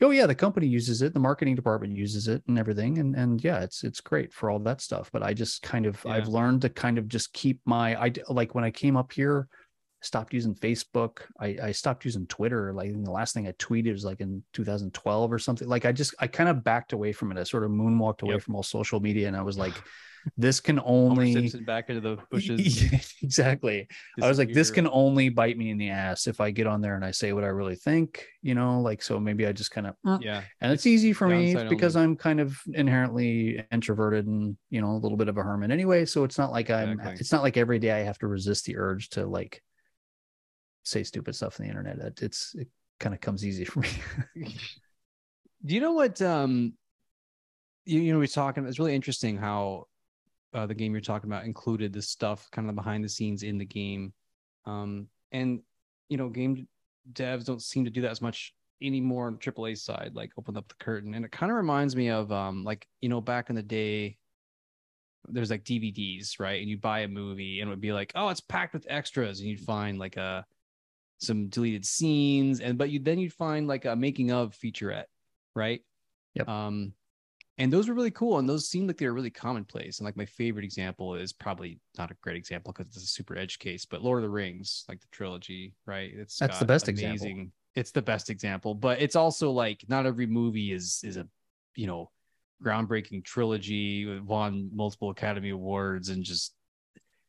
oh 0.03 0.11
yeah 0.11 0.27
the 0.27 0.35
company 0.35 0.67
uses 0.67 1.03
it 1.03 1.13
the 1.13 1.21
marketing 1.21 1.55
department 1.55 1.95
uses 1.95 2.29
it 2.29 2.43
and 2.49 2.59
everything. 2.59 2.99
And 2.99 3.15
and 3.15 3.43
yeah 3.43 3.61
it's 3.61 3.85
it's 3.85 4.01
great 4.01 4.33
for 4.33 4.51
all 4.51 4.59
that 4.61 4.81
stuff. 4.81 5.11
But 5.13 5.23
i 5.23 5.33
just 5.35 5.63
kind 5.63 5.87
of 5.87 6.03
yeah. 6.05 6.13
i've 6.13 6.29
learned 6.29 6.63
to 6.63 6.69
kind 6.69 6.99
of 6.99 7.09
just 7.09 7.33
keep 7.33 7.61
my 7.65 8.01
i 8.01 8.13
like 8.29 8.55
when 8.55 8.65
i 8.65 8.71
came 8.71 8.97
up 8.97 9.13
here 9.13 9.49
stopped 10.03 10.33
using 10.33 10.55
Facebook. 10.55 11.21
I, 11.39 11.57
I 11.63 11.73
stopped 11.73 12.05
using 12.05 12.27
Twitter. 12.27 12.73
Like 12.73 12.93
the 12.93 13.11
last 13.11 13.35
thing 13.35 13.47
I 13.47 13.53
tweeted 13.53 13.93
was 13.93 14.05
like 14.05 14.21
in 14.21 14.43
2012 14.53 15.33
or 15.33 15.39
something. 15.39 15.69
Like 15.69 15.85
I 15.85 15.93
just 15.93 16.15
I 16.19 16.27
kind 16.27 16.49
of 16.49 16.65
backed 16.65 16.93
away 16.93 17.13
from 17.13 17.31
it. 17.33 17.39
I 17.39 17.45
sort 17.45 17.65
of 17.65 17.71
moonwalked 17.71 18.23
away 18.23 18.35
yep. 18.35 18.43
from 18.43 18.57
all 18.57 18.63
social 18.63 19.01
media, 19.01 19.29
and 19.29 19.37
I 19.37 19.43
was 19.43 19.59
like, 19.59 19.75
this 20.37 20.61
can 20.61 20.81
only 20.85 21.51
back 21.67 21.89
into 21.89 22.01
the 22.01 22.19
bushes. 22.31 22.93
exactly. 23.23 23.89
I 24.23 24.29
was 24.29 24.39
like, 24.39 24.53
this 24.53 24.71
can 24.71 24.87
only 24.87 25.29
bite 25.29 25.57
me 25.57 25.71
in 25.71 25.79
the 25.79 25.91
ass 25.91 26.27
if 26.27 26.41
I 26.41 26.51
get 26.51 26.67
on 26.67 26.81
there 26.81 26.95
and 26.95 27.05
I 27.05 27.11
say 27.11 27.33
what 27.33 27.45
I 27.45 27.49
really 27.49 27.77
think. 27.77 28.27
You 28.43 28.55
know, 28.55 28.81
like 28.81 29.03
so 29.03 29.21
maybe 29.21 29.47
I 29.47 29.53
just 29.53 29.71
kind 29.71 29.87
of 29.87 29.97
mm. 30.07 30.23
yeah. 30.23 30.43
And 30.61 30.73
it's 30.73 30.87
easy 30.87 31.13
for 31.13 31.29
me 31.29 31.55
because 31.69 31.97
only. 31.97 32.05
I'm 32.05 32.17
kind 32.17 32.41
of 32.41 32.59
inherently 32.73 33.65
introverted 33.71 34.27
and 34.27 34.57
you 34.71 34.81
know 34.81 34.93
a 34.93 34.99
little 34.99 35.19
bit 35.19 35.29
of 35.29 35.37
a 35.37 35.43
hermit 35.43 35.71
anyway. 35.71 36.07
So 36.07 36.25
it's 36.25 36.39
not 36.39 36.53
like 36.53 36.71
I'm. 36.71 36.93
Exactly. 36.93 37.21
It's 37.21 37.33
not 37.33 37.43
like 37.43 37.57
every 37.59 37.79
day 37.79 37.93
I 37.93 38.05
have 38.05 38.19
to 38.21 38.27
resist 38.27 38.65
the 38.65 38.79
urge 38.79 39.11
to 39.11 39.27
like 39.27 39.63
say 40.91 41.03
stupid 41.03 41.35
stuff 41.35 41.59
on 41.59 41.65
the 41.65 41.71
internet. 41.71 42.21
It's 42.21 42.55
it 42.55 42.69
kind 42.99 43.15
of 43.15 43.21
comes 43.21 43.45
easy 43.45 43.65
for 43.65 43.81
me. 43.81 43.89
Do 45.65 45.75
you 45.75 45.81
know 45.81 45.93
what 45.93 46.21
um 46.23 46.75
you, 47.85 48.01
you 48.01 48.13
know 48.13 48.19
we're 48.19 48.27
talking 48.27 48.67
it's 48.67 48.79
really 48.79 48.95
interesting 48.95 49.37
how 49.37 49.87
uh, 50.53 50.67
the 50.67 50.75
game 50.75 50.93
you're 50.93 51.01
talking 51.01 51.31
about 51.31 51.45
included 51.45 51.93
this 51.93 52.09
stuff 52.09 52.49
kind 52.51 52.69
of 52.69 52.75
behind 52.75 53.05
the 53.05 53.09
scenes 53.09 53.43
in 53.43 53.59
the 53.59 53.65
game. 53.65 54.13
Um 54.67 55.09
and 55.33 55.61
you 56.09 56.17
know 56.17 56.29
game 56.29 56.67
devs 57.13 57.45
don't 57.45 57.63
seem 57.63 57.85
to 57.85 57.91
do 57.91 58.03
that 58.03 58.11
as 58.11 58.23
much 58.23 58.55
anymore 58.83 59.27
on 59.27 59.35
the 59.35 59.39
AAA 59.39 59.79
side, 59.79 60.13
like 60.15 60.33
open 60.39 60.57
up 60.57 60.69
the 60.69 60.75
curtain. 60.83 61.15
And 61.15 61.25
it 61.25 61.33
kind 61.33 61.51
of 61.51 61.57
reminds 61.57 61.95
me 61.95 62.09
of 62.11 62.33
um 62.33 62.65
like 62.65 62.87
you 63.01 63.09
know 63.09 63.21
back 63.21 63.51
in 63.51 63.57
the 63.57 63.63
day 63.63 64.19
there's 65.29 65.51
like 65.51 65.65
DVDs, 65.65 66.41
right? 66.41 66.61
And 66.61 66.69
you 66.69 66.79
buy 66.79 67.01
a 67.01 67.09
movie 67.09 67.61
and 67.61 67.69
it 67.69 67.71
would 67.71 67.81
be 67.81 67.93
like, 67.93 68.13
oh, 68.15 68.29
it's 68.29 68.41
packed 68.41 68.73
with 68.73 68.87
extras, 68.89 69.41
and 69.41 69.49
you'd 69.49 69.61
find 69.61 69.99
like 69.99 70.17
a 70.17 70.45
some 71.21 71.49
deleted 71.49 71.85
scenes 71.85 72.61
and 72.61 72.79
but 72.79 72.91
you 72.91 72.99
then 72.99 73.19
you'd 73.19 73.33
find 73.33 73.67
like 73.67 73.85
a 73.85 73.95
making 73.95 74.33
of 74.33 74.55
featurette 74.55 75.05
right? 75.55 75.81
Yep. 76.35 76.49
Um 76.49 76.93
and 77.59 77.71
those 77.71 77.89
were 77.89 77.95
really 77.95 78.11
cool 78.11 78.39
and 78.39 78.49
those 78.49 78.69
seemed 78.69 78.89
like 78.89 78.97
they 78.97 79.07
were 79.07 79.13
really 79.13 79.31
commonplace 79.31 79.99
and 79.99 80.07
like 80.07 80.17
my 80.17 80.25
favorite 80.25 80.65
example 80.65 81.15
is 81.15 81.33
probably 81.33 81.79
not 81.99 82.11
a 82.11 82.17
great 82.23 82.37
example 82.37 82.73
because 82.73 82.95
it's 82.95 83.05
a 83.05 83.09
super 83.09 83.37
edge 83.37 83.59
case 83.59 83.85
but 83.85 84.03
lord 84.03 84.19
of 84.19 84.23
the 84.23 84.31
rings 84.31 84.85
like 84.89 85.01
the 85.01 85.07
trilogy 85.13 85.75
right? 85.87 86.11
It's 86.15 86.39
that's 86.39 86.59
the 86.59 86.65
best 86.65 86.89
amazing 86.89 87.13
example. 87.13 87.53
it's 87.75 87.91
the 87.91 88.03
best 88.03 88.31
example 88.31 88.75
but 88.75 89.03
it's 89.03 89.17
also 89.17 89.51
like 89.51 89.85
not 89.89 90.07
every 90.07 90.27
movie 90.27 90.73
is 90.73 91.01
is 91.05 91.17
a 91.19 91.27
you 91.75 91.87
know 91.87 92.11
groundbreaking 92.65 93.25
trilogy 93.25 94.21
won 94.21 94.71
multiple 94.73 95.11
academy 95.11 95.51
awards 95.51 96.09
and 96.09 96.25
just 96.25 96.55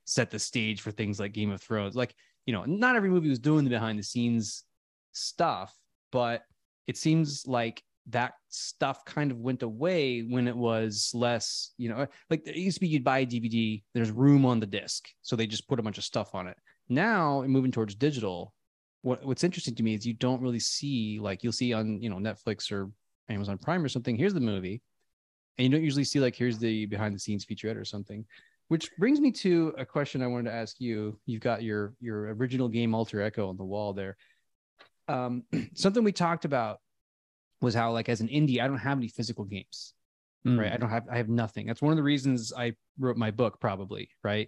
set 0.06 0.30
the 0.30 0.40
stage 0.40 0.82
for 0.82 0.92
things 0.92 1.20
like 1.20 1.32
game 1.32 1.52
of 1.52 1.62
thrones 1.62 1.96
like 1.96 2.14
you 2.46 2.54
know, 2.54 2.64
not 2.66 2.96
every 2.96 3.10
movie 3.10 3.30
was 3.30 3.40
doing 3.40 3.64
the 3.64 3.70
behind 3.70 4.00
the 4.00 4.04
scenes 4.04 4.64
stuff, 5.12 5.76
but 6.12 6.44
it 6.88 6.98
seems 6.98 7.46
like 7.48 7.84
that 8.08 8.34
stuff 8.50 9.06
kind 9.06 9.32
of 9.32 9.40
went 9.40 9.64
away 9.64 10.22
when 10.22 10.48
it 10.48 10.56
was 10.56 11.12
less, 11.14 11.74
you 11.78 11.90
know, 11.90 12.08
like 12.30 12.46
it 12.48 12.56
used 12.56 12.78
to 12.78 12.82
be 12.82 12.88
you'd 12.88 13.04
buy 13.04 13.20
a 13.20 13.26
DVD, 13.26 13.82
there's 13.94 14.12
room 14.12 14.46
on 14.46 14.60
the 14.60 14.66
disc. 14.66 15.08
So 15.22 15.36
they 15.36 15.48
just 15.48 15.68
put 15.68 15.80
a 15.80 15.84
bunch 15.84 15.98
of 15.98 16.04
stuff 16.04 16.34
on 16.34 16.48
it. 16.48 16.58
Now, 16.90 17.44
moving 17.48 17.72
towards 17.72 17.96
digital, 17.96 18.54
what, 19.04 19.24
what's 19.26 19.44
interesting 19.44 19.76
to 19.76 19.84
me 19.84 19.94
is 19.94 20.06
you 20.06 20.14
don't 20.14 20.42
really 20.42 20.60
see, 20.60 21.20
like, 21.22 21.44
you'll 21.44 21.54
see 21.54 21.74
on, 21.74 22.02
you 22.02 22.10
know, 22.10 22.18
Netflix 22.18 22.72
or 22.72 22.90
Amazon 23.30 23.58
Prime 23.58 23.84
or 23.84 23.90
something, 23.90 24.18
here's 24.18 24.34
the 24.34 24.40
movie. 24.40 24.82
And 25.58 25.66
you 25.66 25.70
don't 25.70 25.84
usually 25.84 26.04
see, 26.04 26.20
like, 26.20 26.36
here's 26.36 26.58
the 26.58 26.86
behind 26.88 27.16
the 27.16 27.20
scenes 27.20 27.46
featurette 27.46 27.78
or 27.78 27.86
something. 27.86 28.26
Which 28.72 28.90
brings 28.98 29.20
me 29.20 29.34
to 29.34 29.74
a 29.78 29.86
question 29.86 30.24
I 30.24 30.28
wanted 30.28 30.50
to 30.50 30.56
ask 30.56 30.80
you. 30.80 31.20
You've 31.26 31.42
got 31.42 31.62
your 31.62 31.94
your 32.00 32.34
original 32.36 32.70
game 32.70 32.96
Alter 32.96 33.22
Echo 33.22 33.50
on 33.50 33.58
the 33.58 33.66
wall 33.66 33.92
there. 33.92 34.16
Um, 35.10 35.44
something 35.76 36.06
we 36.06 36.14
talked 36.14 36.46
about 36.46 36.80
was 37.60 37.76
how 37.76 37.92
like 37.92 38.08
as 38.08 38.22
an 38.22 38.30
indie, 38.30 38.62
I 38.62 38.68
don't 38.68 38.78
have 38.78 38.98
any 38.98 39.10
physical 39.10 39.44
games. 39.44 39.94
Mm. 40.48 40.58
Right. 40.58 40.72
I 40.72 40.78
don't 40.78 40.90
have 40.90 41.04
I 41.12 41.18
have 41.18 41.28
nothing. 41.28 41.68
That's 41.68 41.82
one 41.82 41.92
of 41.92 41.98
the 41.98 42.04
reasons 42.04 42.54
I 42.58 42.76
wrote 42.98 43.18
my 43.18 43.30
book, 43.30 43.60
probably, 43.60 44.08
right? 44.24 44.48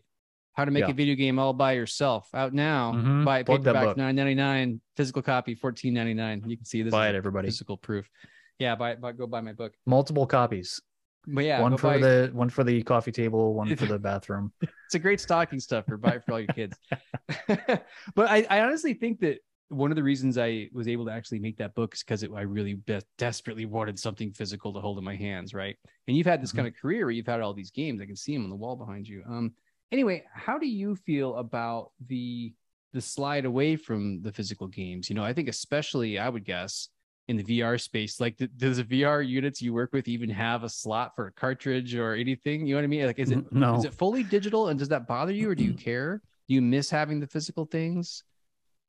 How 0.53 0.63
to 0.63 0.72
make 0.72 0.86
yeah. 0.86 0.92
a 0.92 0.94
video 0.94 1.15
game 1.15 1.38
all 1.38 1.51
by 1.51 1.74
yourself. 1.74 2.30
Out 2.34 2.53
now. 2.53 2.94
Mm-hmm. 2.94 3.25
Buy 3.25 3.39
it 3.39 3.46
paperback 3.46 3.98
nine 3.98 4.15
ninety 4.15 4.36
nine, 4.36 4.80
physical 4.96 5.22
copy 5.22 5.53
fourteen 5.53 5.94
ninety 5.94 6.13
nine. 6.13 6.42
You 6.48 6.56
can 6.56 6.65
see 6.65 6.82
this. 6.82 6.92
Buy 6.92 7.10
it, 7.10 7.15
everybody. 7.15 7.50
Physical 7.50 7.75
proof. 7.75 8.10
Yeah, 8.58 8.75
buy, 8.75 8.96
buy 8.96 9.12
go 9.12 9.27
buy 9.27 9.42
my 9.42 9.51
book. 9.51 9.74
Multiple 9.86 10.27
copies. 10.27 10.82
But 11.25 11.46
yeah, 11.46 11.62
one 11.62 11.77
for 11.77 11.92
buy... 11.92 11.98
the 12.00 12.30
one 12.34 12.50
for 12.50 12.63
the 12.63 12.84
coffee 12.84 13.12
table, 13.12 13.53
one 13.53 13.75
for 13.75 13.86
the 13.86 14.00
bathroom. 14.12 14.51
it's 14.62 14.96
a 14.96 15.00
great 15.00 15.22
stocking 15.22 15.60
stuffer. 15.60 15.98
Buy 15.98 16.15
it 16.15 16.25
for 16.25 16.34
all 16.34 16.39
your 16.39 16.48
kids. 16.48 16.77
but 17.48 18.30
I, 18.30 18.46
I 18.50 18.60
honestly 18.62 18.94
think 18.94 19.20
that 19.22 19.39
one 19.70 19.92
of 19.92 19.96
the 19.96 20.03
reasons 20.03 20.38
I 20.38 20.70
was 20.74 20.88
able 20.88 21.06
to 21.06 21.12
actually 21.12 21.39
make 21.39 21.58
that 21.58 21.74
book 21.75 21.94
is 21.94 22.03
because 22.03 22.24
I 22.24 22.42
really 22.42 22.75
de- 22.86 23.01
desperately 23.18 23.65
wanted 23.65 23.98
something 23.98 24.32
physical 24.32 24.74
to 24.74 24.80
hold 24.80 24.98
in 24.98 25.03
my 25.03 25.15
hands, 25.15 25.53
right? 25.53 25.75
And 26.08 26.15
you've 26.15 26.27
had 26.27 26.42
this 26.42 26.50
mm-hmm. 26.50 26.60
kind 26.60 26.68
of 26.68 26.75
career 26.75 27.06
where 27.06 27.12
you've 27.12 27.27
had 27.27 27.42
all 27.42 27.53
these 27.53 27.72
games. 27.72 28.01
I 28.01 28.06
can 28.06 28.15
see 28.15 28.34
them 28.34 28.44
on 28.44 28.50
the 28.50 28.56
wall 28.56 28.75
behind 28.75 29.08
you. 29.08 29.24
Um, 29.27 29.53
anyway, 29.92 30.24
how 30.34 30.58
do 30.58 30.68
you 30.68 30.96
feel 30.96 31.36
about 31.36 31.92
the 32.08 32.53
the 32.92 33.01
slide 33.01 33.46
away 33.46 33.75
from 33.75 34.22
the 34.22 34.32
physical 34.32 34.68
games? 34.68 35.10
You 35.10 35.15
know, 35.15 35.24
I 35.24 35.34
think 35.34 35.48
especially 35.48 36.20
I 36.20 36.30
would 36.30 36.46
guess 36.46 36.89
in 37.27 37.38
the 37.38 37.44
VR 37.44 37.80
space, 37.80 38.20
like 38.20 38.38
th- 38.38 38.51
does 38.58 38.77
the 38.77 38.84
VR 38.84 39.25
units 39.25 39.62
you 39.62 39.74
work 39.74 39.94
with 39.94 40.08
even 40.08 40.30
have 40.30 40.63
a 40.63 40.70
slot 40.70 41.15
for 41.15 41.27
a 41.27 41.32
cartridge 41.32 41.96
or 41.96 42.13
anything? 42.13 42.65
You 42.65 42.75
know 42.75 42.80
what 42.80 42.86
I 42.86 42.88
mean? 42.88 43.06
Like, 43.06 43.20
is 43.20 43.32
it 43.32 43.51
no. 43.51 43.75
is 43.77 43.86
it 43.86 43.94
fully 43.94 44.24
digital, 44.24 44.68
and 44.68 44.77
does 44.77 44.89
that 44.89 45.08
bother 45.08 45.32
you, 45.32 45.50
or 45.50 45.56
do 45.56 45.63
you 45.63 45.74
care? 45.89 46.22
Do 46.48 46.56
you 46.56 46.62
miss 46.62 46.89
having 46.89 47.20
the 47.20 47.27
physical 47.27 47.65
things? 47.65 48.24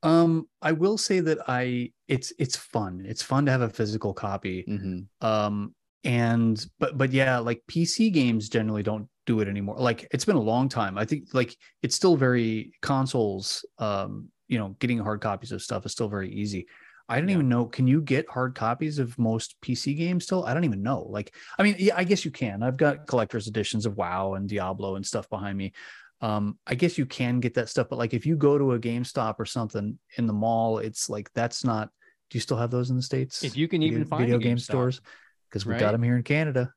Um, 0.03 0.47
I 0.61 0.71
will 0.73 0.97
say 0.97 1.19
that 1.21 1.39
I 1.47 1.91
it's 2.07 2.33
it's 2.37 2.55
fun. 2.55 3.03
It's 3.05 3.23
fun 3.23 3.45
to 3.45 3.51
have 3.51 3.61
a 3.61 3.69
physical 3.69 4.13
copy. 4.13 4.63
Mm-hmm. 4.67 5.25
Um, 5.25 5.73
and 6.03 6.63
but 6.79 6.97
but 6.97 7.11
yeah, 7.11 7.39
like 7.39 7.63
PC 7.67 8.13
games 8.13 8.49
generally 8.49 8.83
don't 8.83 9.07
do 9.25 9.39
it 9.39 9.47
anymore. 9.47 9.77
Like 9.77 10.07
it's 10.11 10.25
been 10.25 10.35
a 10.35 10.41
long 10.41 10.69
time. 10.69 10.97
I 10.97 11.05
think 11.05 11.33
like 11.33 11.55
it's 11.81 11.95
still 11.95 12.15
very 12.15 12.73
consoles. 12.81 13.65
Um, 13.79 14.29
you 14.47 14.59
know, 14.59 14.75
getting 14.79 14.99
hard 14.99 15.21
copies 15.21 15.51
of 15.51 15.63
stuff 15.63 15.85
is 15.85 15.91
still 15.91 16.07
very 16.07 16.31
easy. 16.31 16.67
I 17.07 17.19
don't 17.19 17.29
yeah. 17.29 17.35
even 17.35 17.49
know. 17.49 17.65
Can 17.65 17.87
you 17.87 18.01
get 18.01 18.29
hard 18.29 18.55
copies 18.55 18.99
of 18.99 19.17
most 19.19 19.55
PC 19.61 19.95
games 19.95 20.23
still? 20.23 20.45
I 20.45 20.53
don't 20.53 20.63
even 20.63 20.81
know. 20.81 21.05
Like, 21.09 21.35
I 21.59 21.63
mean, 21.63 21.75
yeah, 21.77 21.95
I 21.95 22.03
guess 22.03 22.25
you 22.25 22.31
can. 22.31 22.63
I've 22.63 22.77
got 22.77 23.05
collector's 23.07 23.47
editions 23.47 23.85
of 23.85 23.97
WoW 23.97 24.33
and 24.33 24.49
Diablo 24.49 24.95
and 24.95 25.05
stuff 25.05 25.29
behind 25.29 25.57
me 25.57 25.73
um, 26.21 26.57
I 26.65 26.75
guess 26.75 26.97
you 26.97 27.05
can 27.05 27.39
get 27.39 27.53
that 27.55 27.69
stuff, 27.69 27.87
but 27.89 27.99
like 27.99 28.13
if 28.13 28.25
you 28.25 28.35
go 28.35 28.57
to 28.57 28.73
a 28.73 28.79
GameStop 28.79 29.35
or 29.37 29.45
something 29.45 29.99
in 30.17 30.27
the 30.27 30.33
mall, 30.33 30.79
it's 30.79 31.09
like 31.09 31.29
that's 31.33 31.63
not. 31.63 31.89
Do 32.29 32.37
you 32.37 32.41
still 32.41 32.57
have 32.57 32.71
those 32.71 32.89
in 32.89 32.95
the 32.95 33.03
states? 33.03 33.43
If 33.43 33.55
you 33.55 33.67
can 33.67 33.81
video, 33.81 33.97
even 33.97 34.07
find 34.07 34.21
video 34.21 34.39
game 34.39 34.57
stores, 34.57 35.01
because 35.49 35.65
we 35.65 35.73
right? 35.73 35.79
got 35.79 35.91
them 35.91 36.01
here 36.01 36.17
in 36.17 36.23
Canada. 36.23 36.73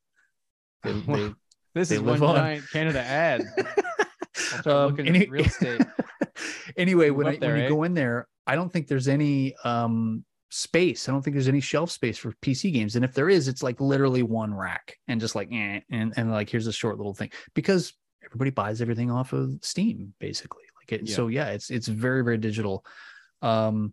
They, 0.82 0.92
they, 1.06 1.35
this 1.75 1.90
is 1.90 2.00
one 2.00 2.23
on. 2.23 2.37
giant 2.37 2.70
Canada 2.70 3.00
ad. 3.00 3.44
um, 4.66 4.99
any, 5.00 5.26
real 5.28 5.47
estate. 5.47 5.80
anyway, 6.76 7.11
when, 7.11 7.26
I, 7.28 7.37
there, 7.37 7.52
when 7.52 7.61
eh? 7.61 7.64
you 7.64 7.68
go 7.70 7.82
in 7.85 7.94
there, 7.94 8.28
I 8.49 8.57
don't 8.57 8.73
think 8.73 8.88
there's 8.88 9.09
any 9.09 9.55
um, 9.64 10.25
space. 10.50 11.09
I 11.09 11.12
don't 11.12 11.23
think 11.23 11.35
there's 11.35 11.49
any 11.49 11.61
shelf 11.61 11.90
space 11.90 12.19
for 12.19 12.33
PC 12.43 12.73
games. 12.73 12.97
And 12.97 13.05
if 13.05 13.12
there 13.12 13.28
is, 13.28 13.47
it's 13.47 13.62
like 13.62 13.81
literally 13.81 14.23
one 14.23 14.55
rack 14.55 14.97
and 15.07 15.21
just 15.21 15.35
like, 15.35 15.49
eh, 15.52 15.81
and, 15.90 16.12
and 16.17 16.31
like, 16.31 16.49
here's 16.50 16.67
a 16.67 16.73
short 16.73 16.97
little 16.97 17.14
thing 17.14 17.31
because 17.55 17.93
everybody 18.25 18.50
buys 18.50 18.81
everything 18.81 19.11
off 19.11 19.33
of 19.33 19.52
Steam, 19.62 20.14
basically. 20.19 20.64
Like 20.81 21.00
it, 21.00 21.09
yeah. 21.09 21.14
so 21.14 21.28
yeah, 21.28 21.49
it's 21.49 21.71
it's 21.71 21.88
very 21.88 22.23
very 22.25 22.38
digital. 22.38 22.85
Um, 23.43 23.93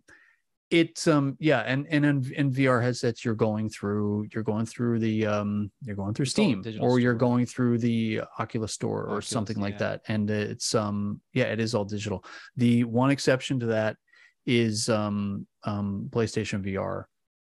it's 0.70 1.06
um 1.06 1.36
yeah, 1.38 1.60
and 1.60 1.86
and 1.90 2.04
in, 2.04 2.32
in 2.34 2.52
VR 2.52 2.82
headsets, 2.82 3.24
you're 3.24 3.34
going 3.34 3.68
through 3.68 4.26
you're 4.34 4.42
going 4.42 4.66
through 4.66 4.98
the 4.98 5.26
um 5.26 5.70
you're 5.82 5.96
going 5.96 6.14
through 6.14 6.24
it's 6.24 6.32
Steam, 6.32 6.64
or 6.80 6.98
you're 6.98 7.14
going 7.14 7.46
through 7.46 7.78
the 7.78 8.22
Oculus 8.38 8.72
Store 8.72 9.02
or 9.02 9.06
Oculus, 9.06 9.28
something 9.28 9.60
like 9.60 9.74
yeah. 9.74 9.78
that, 9.78 10.00
and 10.08 10.30
it's 10.30 10.74
um 10.74 11.20
yeah, 11.32 11.44
it 11.44 11.60
is 11.60 11.74
all 11.74 11.84
digital. 11.84 12.24
The 12.56 12.84
one 12.84 13.10
exception 13.10 13.60
to 13.60 13.66
that 13.66 13.96
is 14.46 14.88
um 14.88 15.46
um 15.64 16.08
PlayStation 16.10 16.64
VR. 16.64 17.04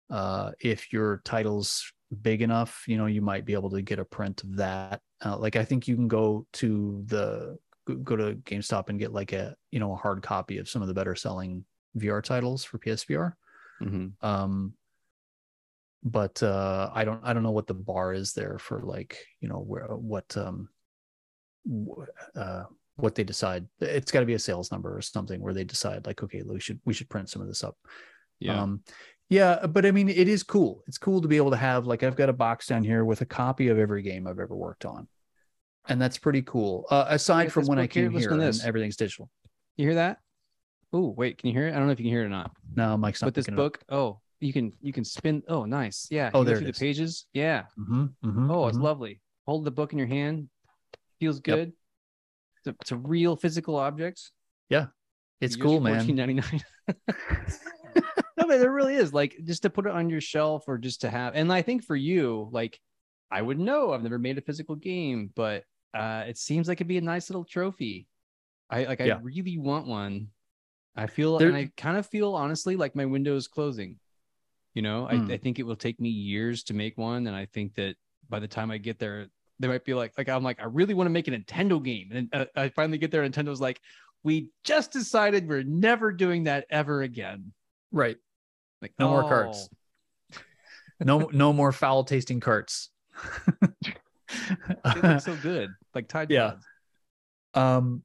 Uh, 0.09 0.51
if 0.59 0.91
your 0.93 1.21
titles 1.25 1.91
big 2.21 2.41
enough, 2.41 2.83
you 2.87 2.97
know, 2.97 3.05
you 3.05 3.21
might 3.21 3.45
be 3.45 3.53
able 3.53 3.69
to 3.69 3.81
get 3.81 3.99
a 3.99 4.05
print 4.05 4.43
of 4.43 4.55
that. 4.57 5.01
Uh, 5.23 5.37
like 5.37 5.55
I 5.55 5.65
think 5.65 5.87
you 5.87 5.95
can 5.95 6.07
go 6.07 6.45
to 6.53 7.03
the 7.05 7.57
go 8.03 8.15
to 8.15 8.35
GameStop 8.35 8.89
and 8.89 8.99
get 8.99 9.13
like 9.13 9.33
a 9.33 9.55
you 9.71 9.79
know 9.79 9.93
a 9.93 9.97
hard 9.97 10.21
copy 10.21 10.57
of 10.57 10.69
some 10.69 10.81
of 10.81 10.87
the 10.87 10.93
better 10.93 11.15
selling 11.15 11.65
VR 11.97 12.23
titles 12.23 12.63
for 12.63 12.79
PSVR. 12.79 13.33
Mm-hmm. 13.81 14.25
Um, 14.25 14.73
but 16.03 16.41
uh, 16.43 16.89
I 16.93 17.05
don't 17.05 17.21
I 17.23 17.33
don't 17.33 17.43
know 17.43 17.51
what 17.51 17.67
the 17.67 17.73
bar 17.73 18.13
is 18.13 18.33
there 18.33 18.57
for 18.59 18.81
like 18.81 19.17
you 19.41 19.49
know 19.49 19.59
where 19.59 19.87
what 19.87 20.35
um 20.37 20.69
uh 22.35 22.63
what 22.97 23.15
they 23.15 23.23
decide. 23.23 23.65
It's 23.79 24.11
got 24.11 24.19
to 24.19 24.25
be 24.25 24.33
a 24.33 24.39
sales 24.39 24.71
number 24.71 24.95
or 24.95 25.01
something 25.01 25.41
where 25.41 25.53
they 25.53 25.63
decide 25.63 26.05
like 26.05 26.21
okay 26.23 26.43
we 26.45 26.59
should 26.59 26.79
we 26.85 26.93
should 26.93 27.09
print 27.09 27.29
some 27.29 27.41
of 27.41 27.47
this 27.47 27.63
up. 27.63 27.77
Yeah. 28.39 28.61
Um, 28.61 28.83
yeah, 29.29 29.65
but 29.65 29.85
I 29.85 29.91
mean, 29.91 30.07
it 30.07 30.29
is 30.29 30.41
cool. 30.43 30.83
It's 30.87 30.97
cool 30.97 31.21
to 31.21 31.27
be 31.27 31.35
able 31.35 31.51
to 31.51 31.57
have 31.57 31.85
like 31.85 32.03
I've 32.03 32.15
got 32.15 32.29
a 32.29 32.33
box 32.33 32.67
down 32.67 32.83
here 32.83 33.03
with 33.03 33.21
a 33.21 33.25
copy 33.25 33.67
of 33.67 33.77
every 33.77 34.01
game 34.01 34.25
I've 34.25 34.39
ever 34.39 34.55
worked 34.55 34.85
on, 34.85 35.07
and 35.89 36.01
that's 36.01 36.17
pretty 36.17 36.43
cool. 36.43 36.85
Uh, 36.89 37.05
aside 37.09 37.51
from 37.51 37.65
when 37.65 37.77
I 37.77 37.87
came 37.87 38.11
here, 38.11 38.31
and 38.31 38.61
everything's 38.63 38.95
digital. 38.95 39.29
You 39.75 39.87
hear 39.87 39.95
that? 39.95 40.19
Oh, 40.93 41.09
wait, 41.09 41.37
can 41.37 41.49
you 41.49 41.53
hear 41.53 41.67
it? 41.67 41.71
I 41.71 41.77
don't 41.77 41.87
know 41.87 41.91
if 41.91 41.99
you 41.99 42.05
can 42.05 42.11
hear 42.11 42.21
it 42.21 42.27
or 42.27 42.29
not. 42.29 42.51
No, 42.73 42.95
Mike's 42.95 43.21
not. 43.21 43.27
But 43.27 43.33
this 43.33 43.47
book, 43.47 43.79
oh, 43.89 44.21
you 44.39 44.53
can 44.53 44.71
you 44.81 44.93
can 44.93 45.03
spin. 45.03 45.43
Oh, 45.49 45.65
nice. 45.65 46.07
Yeah. 46.09 46.31
Oh, 46.33 46.45
there 46.45 46.61
the 46.61 46.71
pages. 46.71 47.25
Yeah. 47.33 47.63
Mm-hmm, 47.77 48.05
mm-hmm, 48.25 48.51
oh, 48.51 48.67
it's 48.67 48.77
mm-hmm. 48.77 48.85
lovely. 48.85 49.21
Hold 49.45 49.65
the 49.65 49.71
book 49.71 49.91
in 49.91 49.99
your 49.99 50.07
hand. 50.07 50.47
Feels 51.19 51.41
good. 51.41 51.69
Yep. 51.69 51.75
It's, 52.67 52.91
a, 52.91 52.97
real 52.97 53.35
physical 53.35 53.75
objects. 53.75 54.31
Yeah, 54.69 54.87
it's 55.41 55.55
cool, 55.55 55.79
man. 55.79 55.97
Fourteen 55.97 56.15
ninety 56.15 56.33
nine. 56.35 56.61
no, 58.37 58.47
but 58.47 58.59
there 58.59 58.71
really 58.71 58.95
is 58.95 59.13
like 59.13 59.35
just 59.43 59.63
to 59.63 59.69
put 59.69 59.85
it 59.85 59.91
on 59.91 60.09
your 60.09 60.21
shelf 60.21 60.65
or 60.67 60.77
just 60.77 61.01
to 61.01 61.09
have. 61.09 61.35
And 61.35 61.51
I 61.51 61.61
think 61.61 61.83
for 61.83 61.95
you, 61.95 62.49
like, 62.51 62.79
I 63.31 63.41
would 63.41 63.59
know. 63.59 63.93
I've 63.93 64.03
never 64.03 64.19
made 64.19 64.37
a 64.37 64.41
physical 64.41 64.75
game, 64.75 65.31
but 65.35 65.63
uh, 65.93 66.23
it 66.27 66.37
seems 66.37 66.67
like 66.67 66.77
it'd 66.77 66.87
be 66.87 66.97
a 66.97 67.01
nice 67.01 67.29
little 67.29 67.45
trophy. 67.45 68.07
I 68.69 68.85
like. 68.85 68.99
Yeah. 68.99 69.15
I 69.15 69.19
really 69.19 69.57
want 69.57 69.87
one. 69.87 70.27
I 70.95 71.05
feel, 71.05 71.37
there... 71.37 71.47
and 71.47 71.57
I 71.57 71.71
kind 71.77 71.95
of 71.95 72.07
feel 72.07 72.33
honestly 72.33 72.75
like 72.75 72.95
my 72.95 73.05
window 73.05 73.35
is 73.35 73.47
closing. 73.47 73.97
You 74.73 74.81
know, 74.81 75.07
I, 75.07 75.15
hmm. 75.15 75.31
I 75.31 75.37
think 75.37 75.59
it 75.59 75.63
will 75.63 75.75
take 75.75 75.99
me 75.99 76.09
years 76.09 76.63
to 76.65 76.73
make 76.73 76.97
one, 76.97 77.27
and 77.27 77.35
I 77.35 77.45
think 77.45 77.75
that 77.75 77.95
by 78.29 78.39
the 78.39 78.47
time 78.47 78.71
I 78.71 78.77
get 78.77 78.99
there, 78.99 79.27
they 79.59 79.67
might 79.67 79.85
be 79.85 79.93
like, 79.93 80.13
like 80.17 80.29
I'm 80.29 80.43
like, 80.43 80.59
I 80.59 80.65
really 80.65 80.93
want 80.93 81.07
to 81.07 81.11
make 81.11 81.27
a 81.27 81.31
Nintendo 81.31 81.83
game, 81.83 82.09
and 82.13 82.29
uh, 82.33 82.45
I 82.55 82.69
finally 82.69 82.97
get 82.97 83.11
there. 83.11 83.27
Nintendo's 83.27 83.61
like, 83.61 83.79
we 84.23 84.49
just 84.63 84.91
decided 84.91 85.47
we're 85.47 85.63
never 85.63 86.11
doing 86.11 86.45
that 86.45 86.65
ever 86.69 87.01
again. 87.01 87.53
Right. 87.91 88.17
Like 88.81 88.93
no 88.99 89.07
oh. 89.07 89.11
more 89.11 89.23
carts. 89.23 89.69
no 90.99 91.19
no 91.31 91.53
more 91.53 91.71
foul 91.71 92.03
tasting 92.03 92.39
carts. 92.39 92.89
they 93.61 95.01
look 95.01 95.21
so 95.21 95.35
good, 95.41 95.69
like 95.95 96.07
Tide 96.07 96.29
yeah. 96.29 96.51
Pods. 96.51 96.65
Um, 97.53 98.03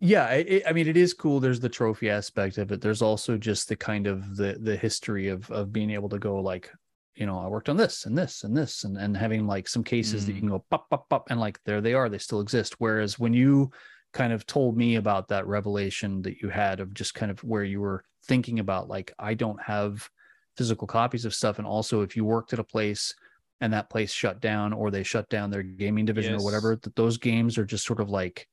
yeah, 0.00 0.28
it, 0.32 0.64
I 0.66 0.72
mean, 0.72 0.86
it 0.86 0.98
is 0.98 1.14
cool. 1.14 1.40
There's 1.40 1.60
the 1.60 1.68
trophy 1.68 2.10
aspect 2.10 2.58
of 2.58 2.70
it. 2.72 2.82
There's 2.82 3.00
also 3.00 3.38
just 3.38 3.68
the 3.68 3.76
kind 3.76 4.06
of 4.06 4.36
the 4.36 4.58
the 4.60 4.76
history 4.76 5.28
of 5.28 5.50
of 5.50 5.72
being 5.72 5.90
able 5.90 6.10
to 6.10 6.18
go 6.18 6.40
like, 6.40 6.70
you 7.16 7.26
know, 7.26 7.38
I 7.38 7.46
worked 7.46 7.68
on 7.68 7.76
this 7.76 8.06
and 8.06 8.16
this 8.16 8.44
and 8.44 8.56
this 8.56 8.84
and 8.84 8.96
and 8.96 9.16
having 9.16 9.46
like 9.46 9.68
some 9.68 9.84
cases 9.84 10.22
mm. 10.22 10.26
that 10.26 10.32
you 10.32 10.38
mm. 10.38 10.42
can 10.42 10.48
go 10.50 10.64
pop 10.70 10.90
pop 10.90 11.08
pop 11.08 11.30
and 11.30 11.40
like 11.40 11.60
there 11.64 11.80
they 11.80 11.94
are. 11.94 12.08
They 12.08 12.18
still 12.18 12.40
exist. 12.40 12.76
Whereas 12.78 13.18
when 13.18 13.32
you 13.32 13.70
kind 14.12 14.32
of 14.32 14.46
told 14.46 14.76
me 14.76 14.96
about 14.96 15.28
that 15.28 15.46
revelation 15.46 16.22
that 16.22 16.40
you 16.40 16.48
had 16.48 16.80
of 16.80 16.94
just 16.94 17.14
kind 17.14 17.30
of 17.30 17.42
where 17.42 17.64
you 17.64 17.80
were 17.80 18.04
thinking 18.26 18.60
about 18.60 18.88
like 18.88 19.12
I 19.18 19.34
don't 19.34 19.60
have 19.62 20.08
physical 20.56 20.86
copies 20.86 21.24
of 21.24 21.34
stuff 21.34 21.58
and 21.58 21.66
also 21.66 22.02
if 22.02 22.16
you 22.16 22.24
worked 22.24 22.52
at 22.52 22.60
a 22.60 22.64
place 22.64 23.14
and 23.60 23.72
that 23.72 23.90
place 23.90 24.12
shut 24.12 24.40
down 24.40 24.72
or 24.72 24.90
they 24.90 25.02
shut 25.02 25.28
down 25.28 25.50
their 25.50 25.62
gaming 25.62 26.04
division 26.04 26.34
yes. 26.34 26.42
or 26.42 26.44
whatever 26.44 26.76
that 26.76 26.94
those 26.94 27.18
games 27.18 27.58
are 27.58 27.64
just 27.64 27.84
sort 27.84 28.00
of 28.00 28.08
like 28.08 28.48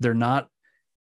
they're 0.00 0.14
not 0.14 0.48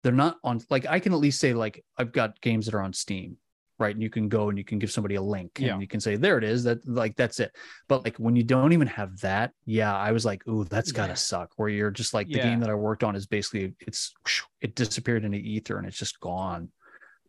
they're 0.03 0.11
not 0.11 0.37
on 0.43 0.59
like 0.69 0.85
I 0.85 0.99
can 0.99 1.13
at 1.13 1.19
least 1.19 1.39
say 1.39 1.53
like 1.53 1.83
I've 1.97 2.11
got 2.11 2.41
games 2.41 2.65
that 2.65 2.75
are 2.75 2.81
on 2.81 2.93
Steam 2.93 3.37
right 3.81 3.95
and 3.95 4.01
you 4.03 4.09
can 4.09 4.29
go 4.29 4.49
and 4.49 4.57
you 4.57 4.63
can 4.63 4.79
give 4.79 4.91
somebody 4.91 5.15
a 5.15 5.21
link 5.21 5.51
yeah. 5.59 5.73
and 5.73 5.81
you 5.81 5.87
can 5.87 5.99
say 5.99 6.15
there 6.15 6.37
it 6.37 6.43
is 6.43 6.63
that 6.63 6.87
like 6.87 7.15
that's 7.15 7.39
it 7.39 7.51
but 7.87 8.03
like 8.03 8.15
when 8.17 8.35
you 8.35 8.43
don't 8.43 8.71
even 8.71 8.87
have 8.87 9.19
that 9.19 9.51
yeah 9.65 9.95
i 9.97 10.11
was 10.11 10.23
like 10.23 10.47
ooh 10.47 10.63
that's 10.65 10.91
gotta 10.91 11.11
yeah. 11.11 11.15
suck 11.15 11.51
where 11.57 11.69
you're 11.69 11.91
just 11.91 12.13
like 12.13 12.27
the 12.27 12.35
yeah. 12.35 12.43
game 12.43 12.59
that 12.59 12.69
i 12.69 12.73
worked 12.73 13.03
on 13.03 13.15
is 13.15 13.25
basically 13.25 13.73
it's 13.79 14.13
it 14.61 14.75
disappeared 14.75 15.25
into 15.25 15.37
ether 15.37 15.77
and 15.77 15.87
it's 15.87 15.97
just 15.97 16.19
gone 16.19 16.69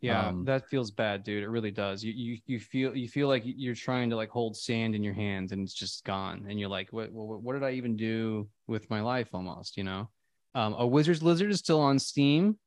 yeah, 0.02 0.26
um, 0.26 0.44
that 0.46 0.68
feels 0.68 0.90
bad, 0.90 1.22
dude. 1.22 1.44
It 1.44 1.48
really 1.48 1.70
does. 1.70 2.02
You 2.02 2.12
you 2.12 2.38
you 2.46 2.58
feel 2.58 2.94
you 2.94 3.08
feel 3.08 3.28
like 3.28 3.44
you're 3.44 3.76
trying 3.76 4.10
to 4.10 4.16
like 4.16 4.30
hold 4.30 4.56
sand 4.56 4.96
in 4.96 5.04
your 5.04 5.14
hands 5.14 5.52
and 5.52 5.62
it's 5.62 5.72
just 5.72 6.04
gone, 6.04 6.44
and 6.48 6.58
you're 6.58 6.68
like, 6.68 6.92
what 6.92 7.12
what, 7.12 7.40
what 7.40 7.52
did 7.52 7.62
I 7.62 7.74
even 7.74 7.96
do 7.96 8.48
with 8.66 8.90
my 8.90 9.00
life? 9.00 9.28
Almost, 9.32 9.76
you 9.76 9.84
know. 9.84 10.10
Um, 10.56 10.74
a 10.74 10.84
Wizard's 10.84 11.22
Lizard 11.22 11.52
is 11.52 11.60
still 11.60 11.80
on 11.80 12.00
Steam. 12.00 12.58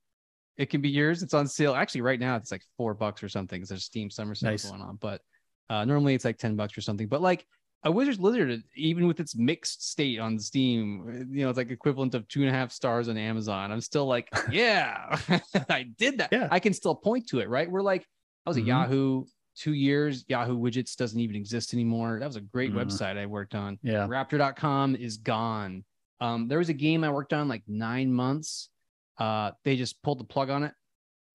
It 0.58 0.70
can 0.70 0.82
be 0.82 0.90
yours. 0.90 1.22
It's 1.22 1.34
on 1.34 1.48
sale. 1.48 1.76
Actually, 1.76 2.02
right 2.02 2.20
now 2.20 2.36
it's 2.36 2.52
like 2.52 2.64
four 2.78 2.94
bucks 2.94 3.22
or 3.22 3.30
something 3.30 3.64
there's 3.68 3.84
Steam 3.84 4.10
summer 4.10 4.36
sale 4.36 4.52
nice. 4.52 4.70
going 4.70 4.82
on. 4.82 4.98
But 4.98 5.22
uh, 5.70 5.86
normally 5.86 6.14
it's 6.16 6.26
like 6.26 6.38
ten 6.38 6.56
bucks 6.56 6.78
or 6.78 6.82
something. 6.82 7.08
But 7.08 7.22
like 7.22 7.46
a 7.84 7.92
Wizard's 7.92 8.20
Lizard, 8.20 8.64
even 8.76 9.06
with 9.06 9.20
its 9.20 9.36
mixed 9.36 9.90
state 9.92 10.20
on 10.20 10.40
Steam, 10.40 11.30
you 11.32 11.44
know, 11.44 11.50
it's 11.50 11.58
like 11.58 11.70
equivalent 11.70 12.16
of 12.16 12.28
two 12.28 12.42
and 12.42 12.50
a 12.50 12.54
half 12.54 12.72
stars 12.72 13.10
on 13.10 13.18
Amazon. 13.18 13.72
I'm 13.72 13.82
still 13.82 14.08
like, 14.08 14.28
yeah, 14.52 15.20
I 15.70 15.84
did 15.98 16.18
that. 16.18 16.30
Yeah. 16.32 16.48
I 16.52 16.60
can 16.60 16.74
still 16.74 16.96
point 16.96 17.28
to 17.30 17.40
it, 17.40 17.50
right? 17.50 17.70
We're 17.70 17.84
like, 17.84 18.06
I 18.46 18.50
was 18.50 18.58
mm-hmm. 18.58 18.72
at 18.72 18.90
Yahoo 18.90 19.26
two 19.56 19.74
years. 19.74 20.26
Yahoo 20.28 20.58
Widgets 20.58 20.96
doesn't 20.96 21.20
even 21.20 21.36
exist 21.36 21.74
anymore. 21.74 22.18
That 22.20 22.28
was 22.28 22.36
a 22.38 22.42
great 22.42 22.72
mm-hmm. 22.72 22.80
website 22.80 23.18
I 23.18 23.28
worked 23.28 23.54
on. 23.54 23.78
Yeah. 23.84 24.08
Raptor.com 24.08 24.96
is 24.96 25.18
gone. 25.18 25.84
Um, 26.20 26.48
there 26.48 26.58
was 26.58 26.70
a 26.70 26.74
game 26.74 27.04
I 27.04 27.12
worked 27.12 27.34
on 27.34 27.48
like 27.48 27.64
nine 27.68 28.12
months. 28.12 28.70
Uh, 29.18 29.52
they 29.64 29.76
just 29.76 30.02
pulled 30.02 30.20
the 30.20 30.26
plug 30.26 30.50
on 30.50 30.64
it. 30.64 30.74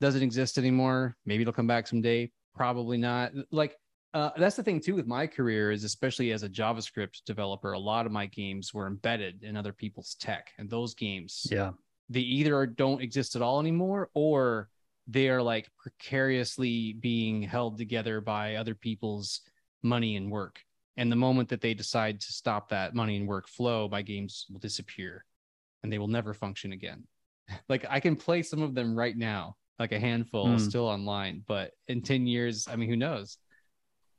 doesn't 0.00 0.22
exist 0.22 0.58
anymore. 0.58 1.16
Maybe 1.26 1.42
it'll 1.42 1.52
come 1.52 1.66
back 1.66 1.86
someday. 1.86 2.30
Probably 2.54 2.98
not. 2.98 3.32
Like 3.50 3.76
uh, 4.12 4.30
that's 4.36 4.56
the 4.56 4.62
thing 4.62 4.80
too 4.80 4.96
with 4.96 5.06
my 5.06 5.26
career 5.26 5.70
is 5.70 5.84
especially 5.84 6.32
as 6.32 6.42
a 6.42 6.48
JavaScript 6.48 7.22
developer, 7.26 7.72
a 7.72 7.78
lot 7.78 8.06
of 8.06 8.12
my 8.12 8.26
games 8.26 8.74
were 8.74 8.86
embedded 8.86 9.44
in 9.44 9.56
other 9.56 9.72
people's 9.72 10.16
tech, 10.18 10.50
and 10.58 10.68
those 10.68 10.94
games, 10.94 11.46
yeah, 11.50 11.70
they 12.08 12.20
either 12.20 12.66
don't 12.66 13.02
exist 13.02 13.36
at 13.36 13.42
all 13.42 13.60
anymore 13.60 14.10
or 14.14 14.68
they 15.06 15.28
are 15.28 15.42
like 15.42 15.68
precariously 15.78 16.92
being 16.94 17.42
held 17.42 17.78
together 17.78 18.20
by 18.20 18.56
other 18.56 18.74
people's 18.74 19.40
money 19.82 20.16
and 20.16 20.30
work. 20.30 20.60
And 20.96 21.10
the 21.10 21.16
moment 21.16 21.48
that 21.48 21.60
they 21.60 21.72
decide 21.74 22.20
to 22.20 22.32
stop 22.32 22.68
that 22.68 22.94
money 22.94 23.16
and 23.16 23.26
work 23.26 23.48
flow, 23.48 23.88
my 23.88 24.02
games 24.02 24.46
will 24.50 24.60
disappear 24.60 25.24
and 25.82 25.92
they 25.92 25.98
will 25.98 26.08
never 26.08 26.34
function 26.34 26.72
again. 26.72 27.04
Like 27.68 27.86
I 27.88 28.00
can 28.00 28.16
play 28.16 28.42
some 28.42 28.62
of 28.62 28.74
them 28.74 28.96
right 28.96 29.16
now, 29.16 29.56
like 29.78 29.92
a 29.92 30.00
handful 30.00 30.46
mm. 30.46 30.60
still 30.60 30.86
online, 30.86 31.42
but 31.46 31.72
in 31.88 32.02
10 32.02 32.26
years, 32.26 32.66
I 32.70 32.76
mean, 32.76 32.88
who 32.88 32.96
knows? 32.96 33.38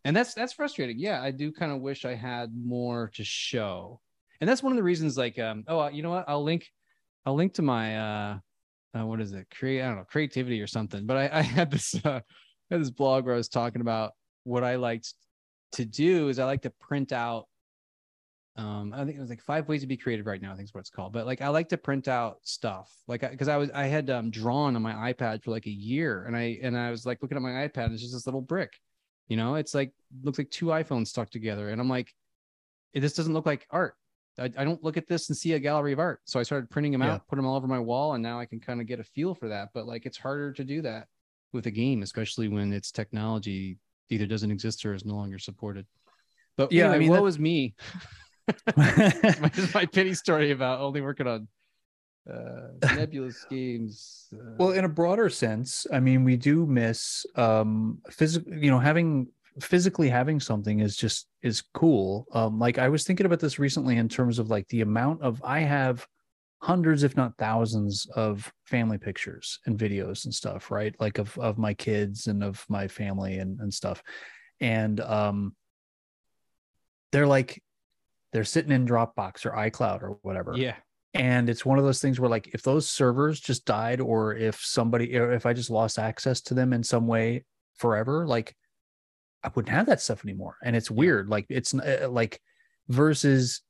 And 0.03 0.15
that's 0.15 0.33
that's 0.33 0.53
frustrating. 0.53 0.97
Yeah, 0.97 1.21
I 1.21 1.31
do 1.31 1.51
kind 1.51 1.71
of 1.71 1.81
wish 1.81 2.05
I 2.05 2.15
had 2.15 2.51
more 2.55 3.11
to 3.15 3.23
show. 3.23 4.01
And 4.39 4.50
that's 4.50 4.63
one 4.63 4.71
of 4.71 4.77
the 4.77 4.83
reasons 4.83 5.17
like 5.17 5.38
um 5.38 5.63
oh, 5.67 5.88
you 5.89 6.01
know 6.01 6.09
what? 6.09 6.25
I'll 6.27 6.43
link 6.43 6.67
I'll 7.25 7.35
link 7.35 7.53
to 7.55 7.61
my 7.61 7.97
uh, 7.97 8.38
uh 8.97 9.05
what 9.05 9.21
is 9.21 9.33
it? 9.33 9.47
Create 9.55 9.83
I 9.83 9.88
don't 9.88 9.97
know, 9.97 10.05
creativity 10.05 10.59
or 10.59 10.67
something. 10.67 11.05
But 11.05 11.17
I, 11.17 11.39
I 11.39 11.41
had 11.41 11.69
this 11.69 11.93
uh 12.05 12.19
I 12.19 12.73
had 12.73 12.81
this 12.81 12.89
blog 12.89 13.25
where 13.25 13.35
I 13.35 13.38
was 13.38 13.50
talking 13.50 13.81
about 13.81 14.13
what 14.43 14.63
I 14.63 14.77
liked 14.77 15.13
to 15.73 15.85
do 15.85 16.29
is 16.29 16.39
I 16.39 16.45
like 16.45 16.63
to 16.63 16.71
print 16.79 17.11
out 17.11 17.47
um 18.58 18.93
i 18.93 19.03
think 19.05 19.17
it 19.17 19.22
was 19.22 19.29
like 19.29 19.41
five 19.41 19.67
ways 19.67 19.81
to 19.81 19.88
be 19.88 19.96
creative 19.96 20.25
right 20.25 20.41
now 20.41 20.51
i 20.51 20.55
think 20.55 20.65
is 20.65 20.74
what 20.74 20.81
it's 20.81 20.89
called 20.89 21.13
but 21.13 21.25
like 21.25 21.41
i 21.41 21.48
like 21.48 21.70
to 21.70 21.77
print 21.77 22.08
out 22.08 22.38
stuff 22.43 22.91
like 23.08 23.22
because 23.29 23.48
I, 23.48 23.55
I, 23.55 23.58
was 23.58 23.72
i 23.72 23.86
had 23.86 24.10
um 24.10 24.29
drawn 24.29 24.75
on 24.75 24.81
my 24.81 25.13
ipad 25.13 25.43
for 25.43 25.51
like 25.51 25.67
a 25.67 25.72
year 25.72 26.25
and 26.25 26.36
i 26.36 26.60
and 26.62 26.77
i 26.77 26.91
was 26.91 27.05
like 27.05 27.20
looking 27.22 27.38
at 27.38 27.41
my 27.41 27.67
ipad 27.67 27.86
and 27.86 27.93
it's 27.93 28.01
just 28.01 28.13
this 28.13 28.25
little 28.25 28.41
brick 28.41 28.74
you 29.27 29.38
know 29.38 29.55
it's 29.55 29.74
like 29.74 29.93
looks 30.24 30.38
like 30.38 30.50
two 30.50 30.67
iphones 30.67 31.08
stuck 31.08 31.29
together 31.29 31.70
and 31.70 31.79
i'm 31.79 31.89
like 31.89 32.13
this 32.93 33.13
doesn't 33.13 33.34
look 33.34 33.46
like 33.46 33.65
art 33.72 33.96
I, 34.39 34.46
I 34.58 34.63
don't 34.63 34.84
look 34.84 34.98
at 34.98 35.08
this 35.08 35.29
and 35.29 35.38
see 35.38 35.53
a 35.53 35.60
gallery 35.60 35.93
of 35.93 36.00
art 36.00 36.20
so 36.25 36.39
i 36.39 36.43
started 36.43 36.70
printing 36.70 36.91
them 36.91 37.01
yeah. 37.01 37.13
out 37.13 37.27
put 37.27 37.38
them 37.38 37.46
all 37.46 37.55
over 37.55 37.67
my 37.67 37.79
wall 37.79 38.13
and 38.13 38.24
now 38.24 38.39
i 38.39 38.46
can 38.46 38.60
kind 38.60 38.81
of 38.81 38.88
get 38.88 39.00
a 39.00 39.03
feel 39.03 39.34
for 39.34 39.48
that 39.50 39.70
but 39.74 39.88
like 39.88 40.05
it's 40.05 40.17
harder 40.17 40.51
to 40.51 40.63
do 40.63 40.81
that 40.81 41.08
with 41.53 41.67
a 41.67 41.72
game 41.72 42.01
especially 42.01 42.50
when 42.50 42.74
its 42.74 42.91
technology 42.91 43.77
either 44.12 44.25
doesn't 44.25 44.51
exist 44.51 44.86
or 44.86 44.93
is 44.93 45.05
no 45.05 45.15
longer 45.15 45.39
supported. 45.39 45.88
But 46.58 46.72
yeah, 46.72 46.84
anyway, 46.84 46.96
I 46.96 47.00
mean, 47.00 47.10
what 47.10 47.15
that... 47.17 47.24
was 47.24 47.39
me? 47.39 47.75
my, 48.77 49.51
my 49.74 49.86
pity 49.86 50.13
story 50.13 50.51
about 50.51 50.81
only 50.81 51.01
working 51.01 51.27
on 51.27 51.48
uh, 52.31 52.95
nebulous 52.95 53.45
games. 53.50 54.27
Uh... 54.33 54.55
Well, 54.57 54.71
in 54.71 54.86
a 54.86 54.89
broader 54.89 55.29
sense, 55.29 55.88
I 55.91 56.00
mean, 56.00 56.24
we 56.24 56.38
do 56.38 56.65
miss 56.65 57.25
um, 57.36 58.00
physical. 58.10 58.53
You 58.53 58.71
know, 58.71 58.79
having 58.79 59.27
physically 59.60 60.10
having 60.10 60.39
something 60.39 60.79
is 60.79 60.95
just 60.95 61.27
is 61.41 61.62
cool. 61.74 62.27
Um, 62.33 62.60
like 62.60 62.77
I 62.77 62.89
was 62.89 63.03
thinking 63.03 63.25
about 63.25 63.39
this 63.39 63.60
recently 63.60 63.98
in 63.98 64.10
terms 64.10 64.39
of 64.39 64.50
like 64.50 64.67
the 64.69 64.81
amount 64.81 65.21
of 65.21 65.41
I 65.43 65.60
have 65.60 66.07
hundreds 66.62 67.01
if 67.01 67.17
not 67.17 67.38
thousands 67.38 68.05
of 68.15 68.51
family 68.65 68.98
pictures 68.98 69.60
and 69.65 69.79
videos 69.79 70.25
and 70.25 70.33
stuff 70.33 70.69
right 70.69 70.95
like 71.00 71.17
of 71.17 71.36
of 71.39 71.57
my 71.57 71.74
kids 71.74 72.27
and 72.27 72.43
of 72.43 72.63
my 72.69 72.88
family 72.88 73.39
and 73.39 73.60
and 73.60 73.74
stuff 73.74 74.03
and 74.60 75.00
um 75.00 75.55
they're 77.12 77.25
like 77.25 77.63
they're 78.31 78.43
sitting 78.43 78.71
in 78.71 78.85
dropbox 78.85 79.45
or 79.45 79.51
icloud 79.51 80.01
or 80.01 80.17
whatever. 80.21 80.53
Yeah. 80.55 80.75
And 81.13 81.50
it's 81.50 81.65
one 81.65 81.77
of 81.77 81.83
those 81.83 82.00
things 82.00 82.19
where 82.19 82.29
like 82.29 82.50
if 82.53 82.63
those 82.63 82.89
servers 82.89 83.39
just 83.39 83.65
died 83.65 84.00
or 84.00 84.33
if 84.33 84.61
somebody 84.63 85.17
or 85.17 85.33
if 85.33 85.45
i 85.45 85.51
just 85.51 85.69
lost 85.69 86.00
access 86.00 86.39
to 86.41 86.53
them 86.53 86.71
in 86.71 86.83
some 86.83 87.05
way 87.05 87.43
forever 87.75 88.25
like 88.25 88.55
i 89.43 89.51
wouldn't 89.53 89.75
have 89.75 89.88
that 89.88 90.01
stuff 90.01 90.23
anymore. 90.23 90.57
And 90.63 90.75
it's 90.75 90.89
weird. 90.91 91.29
Like 91.29 91.47
it's 91.50 91.73
uh, 91.73 92.07
like 92.09 92.39
versus 92.88 93.61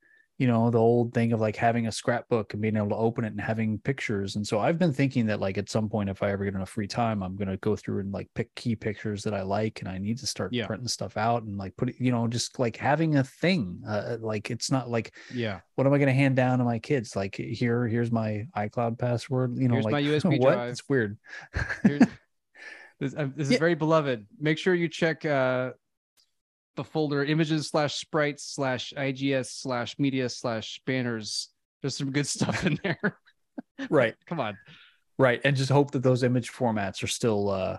you 0.42 0.48
know 0.48 0.72
the 0.72 0.80
old 0.80 1.14
thing 1.14 1.34
of 1.34 1.40
like 1.40 1.56
having 1.56 1.86
a 1.86 1.92
scrapbook 1.92 2.54
and 2.54 2.64
being 2.64 2.76
able 2.76 2.90
to 2.90 2.96
open 2.96 3.24
it 3.24 3.32
and 3.32 3.40
having 3.40 3.78
pictures. 3.78 4.36
And 4.36 4.46
so 4.46 4.60
i've 4.60 4.80
been 4.80 4.92
thinking 4.92 5.28
that 5.28 5.40
like 5.40 5.60
at 5.60 5.70
some 5.70 5.88
point 5.88 6.10
if 6.10 6.24
i 6.24 6.32
ever 6.32 6.44
get 6.44 6.56
enough 6.56 6.70
free 6.70 6.88
time 6.88 7.22
i'm 7.22 7.36
going 7.36 7.48
to 7.48 7.58
go 7.58 7.76
through 7.76 8.00
and 8.00 8.12
like 8.12 8.28
pick 8.34 8.54
key 8.56 8.76
pictures 8.76 9.22
that 9.22 9.36
i 9.36 9.44
like 9.44 9.82
and 9.82 9.88
i 9.88 10.00
need 10.00 10.18
to 10.18 10.26
start 10.26 10.52
yeah. 10.52 10.66
printing 10.66 10.88
stuff 10.88 11.16
out 11.16 11.44
and 11.44 11.58
like 11.58 11.78
put 11.78 11.90
it 11.90 11.96
you 12.00 12.12
know 12.12 12.28
just 12.28 12.58
like 12.58 12.76
having 12.76 13.18
a 13.18 13.24
thing. 13.24 13.80
Uh, 13.88 14.18
like 14.20 14.50
it's 14.50 14.72
not 14.72 14.90
like 14.90 15.14
yeah. 15.32 15.60
what 15.76 15.86
am 15.86 15.94
i 15.94 16.00
going 16.00 16.08
to 16.08 16.14
hand 16.14 16.36
down 16.36 16.58
to 16.58 16.66
my 16.66 16.80
kids? 16.80 17.16
Like 17.16 17.36
here 17.36 17.88
here's 17.88 18.12
my 18.12 18.48
icloud 18.58 18.98
password 18.98 19.58
you 19.58 19.68
know 19.68 19.76
here's 19.76 19.86
like 19.86 19.94
my 19.94 20.02
usb 20.10 20.40
what? 20.40 20.54
drive. 20.54 20.70
it's 20.70 20.90
weird. 20.90 21.18
This, 23.02 23.16
uh, 23.16 23.30
this 23.36 23.48
is 23.48 23.54
yeah. 23.54 23.58
very 23.58 23.74
beloved. 23.74 24.28
Make 24.40 24.60
sure 24.60 24.76
you 24.76 24.88
check 24.88 25.26
uh 25.26 25.72
the 26.76 26.84
folder 26.84 27.24
images 27.24 27.68
slash 27.68 27.96
sprites 27.96 28.44
slash 28.44 28.94
IGS 28.96 29.48
slash 29.48 29.98
media 30.00 30.30
slash 30.30 30.82
banners. 30.86 31.50
There's 31.82 31.98
some 31.98 32.12
good 32.12 32.28
stuff 32.28 32.66
in 32.66 32.80
there. 32.84 33.18
right. 33.90 34.16
Come 34.28 34.40
on. 34.40 34.58
Right. 35.18 35.42
And 35.44 35.56
just 35.56 35.72
hope 35.72 35.92
that 35.92 36.04
those 36.04 36.24
image 36.24 36.52
formats 36.52 37.04
are 37.04 37.08
still 37.08 37.50
uh, 37.50 37.78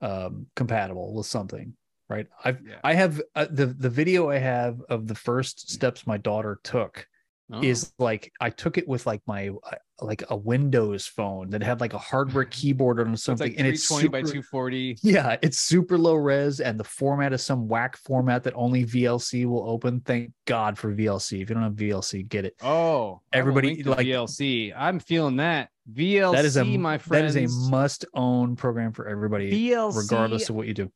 um, 0.00 0.46
compatible 0.54 1.14
with 1.14 1.26
something. 1.26 1.74
Right. 2.08 2.26
I've 2.44 2.60
yeah. 2.66 2.74
I 2.84 2.92
have 2.94 3.22
uh, 3.34 3.46
the 3.50 3.66
the 3.66 3.88
video 3.88 4.28
I 4.28 4.36
have 4.36 4.82
of 4.90 5.06
the 5.06 5.14
first 5.14 5.70
steps 5.70 6.06
my 6.06 6.18
daughter 6.18 6.60
took 6.62 7.06
oh. 7.50 7.62
is 7.62 7.92
like 7.98 8.32
I 8.40 8.50
took 8.50 8.78
it 8.78 8.86
with 8.86 9.06
like 9.06 9.22
my 9.26 9.48
uh, 9.48 9.76
like 10.00 10.24
a 10.30 10.36
Windows 10.36 11.06
phone 11.06 11.50
that 11.50 11.62
had 11.62 11.80
like 11.80 11.92
a 11.92 11.98
hardware 11.98 12.44
keyboard 12.50 13.00
or 13.00 13.16
something, 13.16 13.48
it's 13.48 13.56
like 13.56 13.58
and 13.58 13.66
it's 13.66 13.88
super, 13.88 14.08
by 14.08 14.20
240. 14.20 14.98
Yeah, 15.02 15.36
it's 15.42 15.58
super 15.58 15.98
low 15.98 16.14
res, 16.14 16.60
and 16.60 16.78
the 16.78 16.84
format 16.84 17.32
is 17.32 17.42
some 17.42 17.68
whack 17.68 17.96
format 17.96 18.44
that 18.44 18.54
only 18.54 18.84
VLC 18.84 19.46
will 19.46 19.68
open. 19.68 20.00
Thank 20.00 20.32
God 20.46 20.78
for 20.78 20.94
VLC. 20.94 21.42
If 21.42 21.48
you 21.48 21.54
don't 21.54 21.62
have 21.62 21.74
VLC, 21.74 22.28
get 22.28 22.44
it. 22.44 22.54
Oh, 22.62 23.20
everybody 23.32 23.82
like 23.82 24.06
VLC. 24.06 24.72
I'm 24.76 24.98
feeling 24.98 25.36
that 25.36 25.70
VLC. 25.92 26.32
That 26.32 26.44
is 26.44 26.56
a 26.56 26.64
my 26.64 26.98
friend. 26.98 27.24
That 27.24 27.36
is 27.36 27.36
a 27.36 27.70
must-own 27.70 28.56
program 28.56 28.92
for 28.92 29.08
everybody, 29.08 29.70
VLC, 29.70 29.96
regardless 29.96 30.48
of 30.48 30.56
what 30.56 30.66
you 30.66 30.74
do 30.74 30.90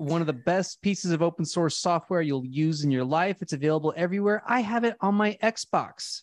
one 0.00 0.20
of 0.22 0.26
the 0.26 0.32
best 0.32 0.80
pieces 0.80 1.12
of 1.12 1.20
open 1.20 1.44
source 1.44 1.76
software 1.76 2.22
you'll 2.22 2.46
use 2.46 2.84
in 2.84 2.90
your 2.90 3.04
life. 3.04 3.36
It's 3.42 3.52
available 3.52 3.92
everywhere. 3.96 4.42
I 4.46 4.60
have 4.60 4.84
it 4.84 4.96
on 5.00 5.14
my 5.14 5.36
Xbox. 5.42 6.22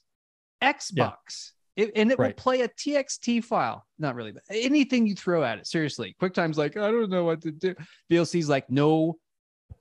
Xbox. 0.64 1.52
Yeah. 1.76 1.86
It, 1.86 1.92
and 1.96 2.12
it 2.12 2.18
right. 2.18 2.30
will 2.30 2.42
play 2.42 2.62
a 2.62 2.68
TXT 2.68 3.44
file. 3.44 3.86
Not 4.00 4.16
really, 4.16 4.32
but 4.32 4.42
anything 4.50 5.06
you 5.06 5.14
throw 5.14 5.44
at 5.44 5.60
it. 5.60 5.68
Seriously. 5.68 6.16
QuickTime's 6.20 6.58
like, 6.58 6.76
I 6.76 6.90
don't 6.90 7.12
know 7.12 7.24
what 7.24 7.42
to 7.44 7.52
do. 7.52 7.76
VLC's 8.12 8.50
like, 8.50 8.68
no 8.72 9.20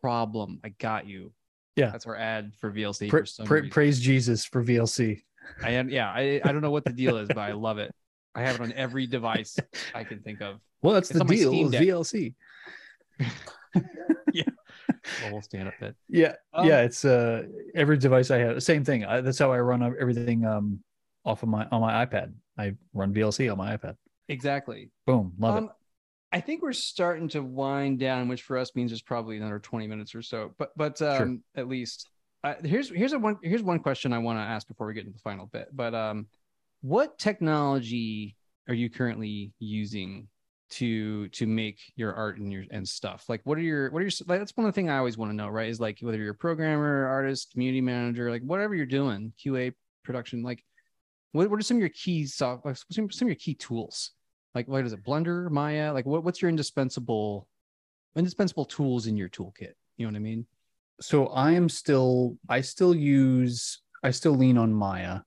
problem. 0.02 0.60
I 0.62 0.70
got 0.78 1.06
you. 1.06 1.32
Yeah. 1.74 1.90
That's 1.90 2.04
our 2.04 2.16
ad 2.16 2.52
for 2.60 2.70
VLC. 2.70 3.08
Pra- 3.08 3.26
for 3.26 3.44
pra- 3.46 3.68
praise 3.68 3.98
Jesus 3.98 4.44
for 4.44 4.62
VLC. 4.62 5.22
I 5.62 5.70
am, 5.70 5.88
yeah. 5.88 6.10
I, 6.10 6.40
I 6.44 6.52
don't 6.52 6.60
know 6.60 6.70
what 6.70 6.84
the 6.84 6.92
deal 6.92 7.16
is, 7.16 7.28
but 7.28 7.38
I 7.38 7.52
love 7.52 7.78
it. 7.78 7.94
I 8.34 8.42
have 8.42 8.56
it 8.56 8.60
on 8.60 8.72
every 8.74 9.06
device 9.06 9.58
I 9.94 10.04
can 10.04 10.20
think 10.20 10.42
of. 10.42 10.60
Well, 10.82 10.92
that's 10.92 11.10
it's 11.10 11.18
the 11.18 11.24
deal. 11.24 11.52
VLC. 11.70 12.34
yeah. 14.32 14.44
Well, 15.30 15.42
stand 15.42 15.68
up 15.68 15.74
bed. 15.80 15.94
Yeah. 16.08 16.34
Um, 16.52 16.66
yeah. 16.66 16.82
It's 16.82 17.04
uh 17.04 17.44
every 17.74 17.98
device 17.98 18.30
I 18.30 18.38
have. 18.38 18.62
Same 18.62 18.84
thing. 18.84 19.04
I, 19.04 19.20
that's 19.20 19.38
how 19.38 19.52
I 19.52 19.60
run 19.60 19.82
everything 19.82 20.44
um 20.44 20.80
off 21.24 21.42
of 21.42 21.48
my 21.48 21.66
on 21.70 21.80
my 21.80 22.04
iPad. 22.04 22.32
I 22.58 22.74
run 22.92 23.12
VLC 23.12 23.50
on 23.50 23.58
my 23.58 23.76
iPad. 23.76 23.96
Exactly. 24.28 24.90
Boom. 25.06 25.32
Love 25.38 25.56
um, 25.56 25.64
it. 25.64 25.70
I 26.32 26.40
think 26.40 26.62
we're 26.62 26.72
starting 26.72 27.28
to 27.30 27.42
wind 27.42 27.98
down, 27.98 28.28
which 28.28 28.42
for 28.42 28.58
us 28.58 28.74
means 28.74 28.90
there's 28.90 29.02
probably 29.02 29.36
another 29.36 29.58
20 29.58 29.86
minutes 29.86 30.14
or 30.14 30.22
so. 30.22 30.54
But 30.58 30.70
but 30.76 31.00
um 31.02 31.16
sure. 31.16 31.62
at 31.62 31.68
least 31.68 32.08
uh, 32.44 32.54
here's 32.64 32.90
here's 32.90 33.12
a 33.12 33.18
one 33.18 33.38
here's 33.42 33.62
one 33.62 33.78
question 33.78 34.12
I 34.12 34.18
want 34.18 34.38
to 34.38 34.42
ask 34.42 34.66
before 34.68 34.86
we 34.86 34.94
get 34.94 35.00
into 35.06 35.12
the 35.12 35.22
final 35.22 35.46
bit. 35.46 35.68
But 35.72 35.94
um 35.94 36.26
what 36.82 37.18
technology 37.18 38.36
are 38.68 38.74
you 38.74 38.90
currently 38.90 39.52
using 39.58 40.28
to 40.68 41.28
to 41.28 41.46
make 41.46 41.80
your 41.96 42.14
art 42.14 42.38
and 42.38 42.52
your 42.52 42.64
and 42.70 42.86
stuff? 42.86 43.24
Like 43.28 43.40
what 43.44 43.58
are 43.58 43.62
your 43.62 43.90
what 43.90 44.00
are 44.00 44.02
your 44.02 44.12
like 44.26 44.40
that's 44.40 44.56
one 44.56 44.66
of 44.66 44.72
the 44.72 44.76
thing 44.76 44.90
i 44.90 44.98
always 44.98 45.16
want 45.16 45.30
to 45.30 45.36
know 45.36 45.48
right 45.48 45.68
is 45.68 45.80
like 45.80 45.98
whether 46.00 46.18
you're 46.18 46.30
a 46.30 46.34
programmer 46.34 47.06
artist 47.06 47.52
community 47.52 47.80
manager 47.80 48.30
like 48.30 48.42
whatever 48.42 48.74
you're 48.74 48.86
doing 48.86 49.32
qa 49.38 49.72
production 50.04 50.42
like 50.42 50.62
what, 51.32 51.50
what 51.50 51.60
are 51.60 51.62
some 51.62 51.76
of 51.76 51.80
your 51.80 51.90
key 51.90 52.26
like 52.40 52.76
some, 52.90 53.10
some 53.10 53.26
of 53.26 53.28
your 53.28 53.34
key 53.36 53.54
tools? 53.54 54.12
Like 54.54 54.68
what 54.68 54.84
is 54.84 54.92
it 54.92 55.04
blender 55.04 55.50
maya? 55.50 55.92
Like 55.92 56.06
what, 56.06 56.24
what's 56.24 56.40
your 56.40 56.48
indispensable 56.48 57.46
indispensable 58.16 58.64
tools 58.64 59.06
in 59.06 59.16
your 59.16 59.28
toolkit? 59.28 59.72
You 59.96 60.06
know 60.06 60.12
what 60.12 60.16
i 60.16 60.20
mean? 60.20 60.46
So 61.00 61.26
i 61.28 61.52
am 61.52 61.68
still 61.68 62.38
i 62.48 62.60
still 62.62 62.94
use 62.94 63.82
i 64.02 64.10
still 64.10 64.32
lean 64.32 64.56
on 64.56 64.72
maya 64.72 65.20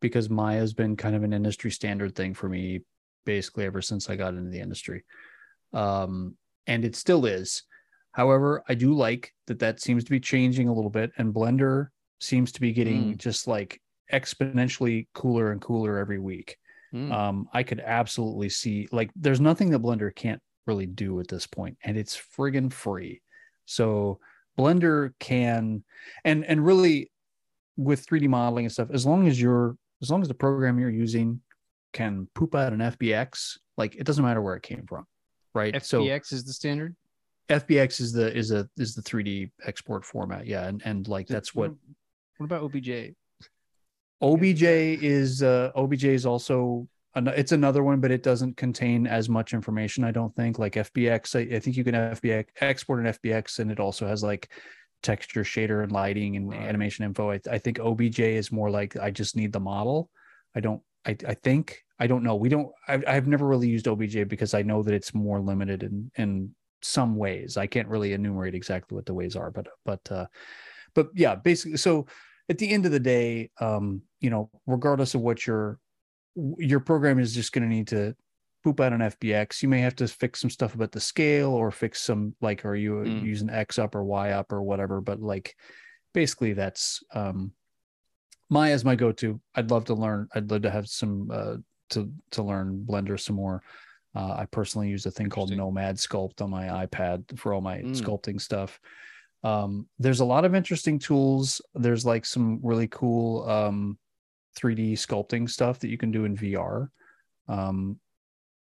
because 0.00 0.28
maya 0.28 0.58
has 0.58 0.74
been 0.74 0.96
kind 0.96 1.14
of 1.14 1.22
an 1.22 1.32
industry 1.32 1.70
standard 1.70 2.16
thing 2.16 2.34
for 2.34 2.48
me 2.48 2.80
basically 3.24 3.64
ever 3.64 3.82
since 3.82 4.08
I 4.08 4.16
got 4.16 4.34
into 4.34 4.50
the 4.50 4.60
industry. 4.60 5.04
Um, 5.72 6.36
and 6.66 6.84
it 6.84 6.96
still 6.96 7.26
is. 7.26 7.64
However, 8.12 8.62
I 8.68 8.74
do 8.74 8.94
like 8.94 9.32
that 9.46 9.58
that 9.60 9.80
seems 9.80 10.04
to 10.04 10.10
be 10.10 10.20
changing 10.20 10.68
a 10.68 10.72
little 10.72 10.90
bit, 10.90 11.12
and 11.16 11.34
Blender 11.34 11.88
seems 12.20 12.52
to 12.52 12.60
be 12.60 12.72
getting 12.72 13.14
mm. 13.14 13.16
just 13.16 13.48
like 13.48 13.80
exponentially 14.12 15.08
cooler 15.14 15.50
and 15.50 15.60
cooler 15.60 15.98
every 15.98 16.18
week. 16.18 16.58
Mm. 16.94 17.10
Um, 17.10 17.48
I 17.54 17.62
could 17.62 17.80
absolutely 17.80 18.50
see 18.50 18.86
like 18.92 19.10
there's 19.16 19.40
nothing 19.40 19.70
that 19.70 19.82
Blender 19.82 20.14
can't 20.14 20.42
really 20.66 20.86
do 20.86 21.20
at 21.20 21.28
this 21.28 21.46
point, 21.46 21.78
and 21.82 21.96
it's 21.96 22.20
friggin' 22.36 22.72
free. 22.72 23.22
So 23.64 24.20
Blender 24.58 25.14
can, 25.18 25.82
and 26.24 26.44
and 26.44 26.64
really 26.64 27.10
with 27.78 28.06
3D 28.06 28.28
modeling 28.28 28.66
and 28.66 28.72
stuff, 28.72 28.90
as 28.92 29.06
long 29.06 29.26
as 29.26 29.40
you're 29.40 29.76
as 30.02 30.10
long 30.10 30.20
as 30.20 30.28
the 30.28 30.34
program 30.34 30.78
you're 30.78 30.90
using 30.90 31.40
can 31.92 32.28
poop 32.34 32.54
out 32.54 32.72
an 32.72 32.80
FBX, 32.80 33.58
like 33.76 33.94
it 33.94 34.04
doesn't 34.04 34.24
matter 34.24 34.40
where 34.42 34.56
it 34.56 34.62
came 34.62 34.84
from, 34.86 35.06
right? 35.54 35.74
FBX 35.74 36.26
so, 36.26 36.36
is 36.36 36.44
the 36.44 36.52
standard. 36.52 36.96
FBX 37.48 38.00
is 38.00 38.12
the 38.12 38.34
is 38.36 38.50
a 38.50 38.68
is 38.78 38.94
the 38.94 39.02
3D 39.02 39.50
export 39.66 40.04
format, 40.04 40.46
yeah, 40.46 40.66
and 40.66 40.82
and 40.84 41.08
like 41.08 41.26
that's 41.26 41.54
what. 41.54 41.72
What 42.38 42.46
about 42.46 42.62
OBJ? 42.62 43.14
OBJ 44.20 44.62
is 44.62 45.42
uh, 45.42 45.70
OBJ 45.74 46.04
is 46.04 46.26
also 46.26 46.88
an, 47.14 47.28
it's 47.28 47.52
another 47.52 47.82
one, 47.82 48.00
but 48.00 48.10
it 48.10 48.22
doesn't 48.22 48.56
contain 48.56 49.06
as 49.06 49.28
much 49.28 49.52
information. 49.52 50.04
I 50.04 50.12
don't 50.12 50.34
think 50.34 50.58
like 50.58 50.74
FBX. 50.74 51.36
I, 51.36 51.56
I 51.56 51.58
think 51.58 51.76
you 51.76 51.84
can 51.84 51.94
FBX 51.94 52.46
export 52.60 53.04
an 53.04 53.12
FBX, 53.12 53.58
and 53.58 53.70
it 53.70 53.80
also 53.80 54.06
has 54.06 54.22
like 54.22 54.50
texture 55.02 55.42
shader 55.42 55.82
and 55.82 55.92
lighting 55.92 56.36
and 56.36 56.50
right. 56.50 56.60
animation 56.60 57.04
info. 57.04 57.32
I, 57.32 57.40
I, 57.50 57.58
think 57.58 57.80
OBJ 57.80 58.20
is 58.20 58.52
more 58.52 58.70
like 58.70 58.96
I 58.96 59.10
just 59.10 59.36
need 59.36 59.52
the 59.52 59.60
model. 59.60 60.08
I 60.54 60.60
don't. 60.60 60.80
I, 61.06 61.16
I 61.26 61.34
think 61.34 61.82
I 61.98 62.06
don't 62.06 62.22
know. 62.22 62.36
We 62.36 62.48
don't. 62.48 62.68
I, 62.88 63.02
I've 63.06 63.28
never 63.28 63.46
really 63.46 63.68
used 63.68 63.86
OBJ 63.86 64.28
because 64.28 64.54
I 64.54 64.62
know 64.62 64.82
that 64.82 64.94
it's 64.94 65.14
more 65.14 65.40
limited 65.40 65.82
in 65.82 66.10
in 66.16 66.54
some 66.82 67.16
ways. 67.16 67.56
I 67.56 67.66
can't 67.66 67.88
really 67.88 68.12
enumerate 68.12 68.54
exactly 68.54 68.94
what 68.94 69.06
the 69.06 69.14
ways 69.14 69.36
are, 69.36 69.50
but 69.50 69.68
but 69.84 70.00
uh, 70.10 70.26
but 70.94 71.08
yeah, 71.14 71.34
basically. 71.34 71.76
So 71.76 72.06
at 72.48 72.58
the 72.58 72.70
end 72.70 72.86
of 72.86 72.92
the 72.92 73.00
day, 73.00 73.50
um, 73.60 74.02
you 74.20 74.30
know, 74.30 74.50
regardless 74.66 75.14
of 75.14 75.20
what 75.20 75.46
your 75.46 75.78
your 76.58 76.80
program 76.80 77.18
is 77.18 77.34
just 77.34 77.52
going 77.52 77.68
to 77.68 77.74
need 77.74 77.88
to 77.88 78.16
poop 78.62 78.80
out 78.80 78.92
an 78.92 79.00
FBX. 79.00 79.62
You 79.62 79.68
may 79.68 79.80
have 79.80 79.96
to 79.96 80.08
fix 80.08 80.40
some 80.40 80.50
stuff 80.50 80.74
about 80.74 80.92
the 80.92 81.00
scale 81.00 81.50
or 81.50 81.70
fix 81.70 82.00
some 82.00 82.34
like, 82.40 82.64
are 82.64 82.76
you 82.76 82.94
mm. 82.94 83.22
using 83.22 83.50
X 83.50 83.78
up 83.78 83.94
or 83.94 84.04
Y 84.04 84.30
up 84.30 84.52
or 84.52 84.62
whatever? 84.62 85.00
But 85.00 85.20
like, 85.20 85.56
basically, 86.14 86.52
that's 86.52 87.02
um, 87.12 87.52
Maya 88.52 88.74
is 88.74 88.84
my 88.84 88.94
go-to. 88.94 89.40
I'd 89.54 89.70
love 89.70 89.86
to 89.86 89.94
learn. 89.94 90.28
I'd 90.34 90.50
love 90.50 90.60
to 90.62 90.70
have 90.70 90.86
some 90.86 91.30
uh, 91.32 91.56
to 91.90 92.12
to 92.32 92.42
learn 92.42 92.84
Blender 92.86 93.18
some 93.18 93.36
more. 93.36 93.62
Uh, 94.14 94.34
I 94.40 94.46
personally 94.50 94.90
use 94.90 95.06
a 95.06 95.10
thing 95.10 95.30
called 95.30 95.50
Nomad 95.50 95.96
Sculpt 95.96 96.42
on 96.42 96.50
my 96.50 96.86
iPad 96.86 97.38
for 97.38 97.54
all 97.54 97.62
my 97.62 97.78
mm. 97.78 97.98
sculpting 97.98 98.38
stuff. 98.38 98.78
Um, 99.42 99.88
there's 99.98 100.20
a 100.20 100.24
lot 100.26 100.44
of 100.44 100.54
interesting 100.54 100.98
tools. 100.98 101.62
There's 101.74 102.04
like 102.04 102.26
some 102.26 102.60
really 102.62 102.88
cool 102.88 103.48
um, 103.48 103.98
3D 104.58 104.92
sculpting 104.92 105.48
stuff 105.48 105.78
that 105.78 105.88
you 105.88 105.96
can 105.96 106.10
do 106.10 106.26
in 106.26 106.36
VR. 106.36 106.88
Um, 107.48 107.98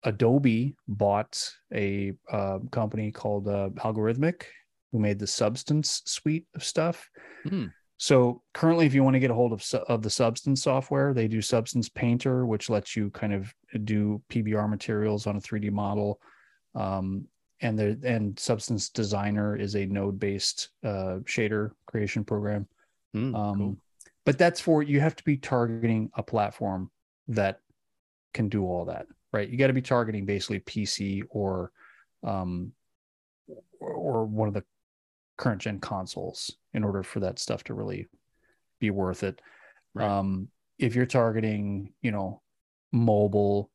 Adobe 0.03 0.75
bought 0.89 1.41
a 1.73 2.11
uh, 2.29 2.59
company 2.69 3.13
called 3.13 3.47
uh, 3.47 3.69
Allegorithmic, 3.77 4.43
who 4.91 4.99
made 4.99 5.19
the 5.19 5.27
Substance 5.27 6.01
suite 6.05 6.47
of 6.53 6.65
stuff. 6.65 7.09
Hmm. 7.47 7.67
So 7.99 8.41
currently, 8.53 8.85
if 8.85 8.93
you 8.93 9.03
want 9.03 9.15
to 9.15 9.19
get 9.19 9.29
a 9.29 9.35
hold 9.35 9.53
of 9.53 9.63
of 9.87 10.01
the 10.01 10.09
Substance 10.09 10.63
software, 10.63 11.13
they 11.13 11.27
do 11.27 11.41
Substance 11.41 11.89
Painter, 11.89 12.45
which 12.45 12.69
lets 12.69 12.95
you 12.95 13.09
kind 13.11 13.33
of 13.33 13.53
do 13.83 14.21
PBR 14.29 14.69
materials 14.69 15.27
on 15.27 15.35
a 15.35 15.41
3D 15.41 15.71
model. 15.71 16.19
Um, 16.75 17.27
and 17.61 17.77
there 17.77 17.95
and 18.03 18.37
substance 18.39 18.89
designer 18.89 19.55
is 19.55 19.75
a 19.75 19.85
node 19.85 20.19
based 20.19 20.69
uh, 20.83 21.19
shader 21.25 21.71
creation 21.85 22.23
program 22.23 22.67
mm, 23.15 23.35
um, 23.35 23.57
cool. 23.57 23.77
but 24.25 24.37
that's 24.37 24.59
for 24.59 24.81
you 24.81 24.99
have 24.99 25.15
to 25.15 25.23
be 25.23 25.37
targeting 25.37 26.09
a 26.15 26.23
platform 26.23 26.89
that 27.27 27.59
can 28.33 28.49
do 28.49 28.65
all 28.65 28.85
that 28.85 29.07
right 29.33 29.49
you 29.49 29.57
got 29.57 29.67
to 29.67 29.73
be 29.73 29.81
targeting 29.81 30.25
basically 30.25 30.59
pc 30.59 31.21
or 31.29 31.71
um 32.23 32.71
or, 33.79 33.91
or 33.91 34.25
one 34.25 34.47
of 34.47 34.53
the 34.53 34.63
current 35.39 35.61
gen 35.61 35.79
consoles 35.79 36.55
in 36.73 36.83
order 36.83 37.01
for 37.01 37.21
that 37.21 37.39
stuff 37.39 37.63
to 37.63 37.73
really 37.73 38.07
be 38.79 38.91
worth 38.91 39.23
it 39.23 39.41
right. 39.95 40.07
um 40.07 40.47
if 40.77 40.95
you're 40.95 41.05
targeting 41.05 41.91
you 42.01 42.11
know 42.11 42.41
mobile 42.91 43.71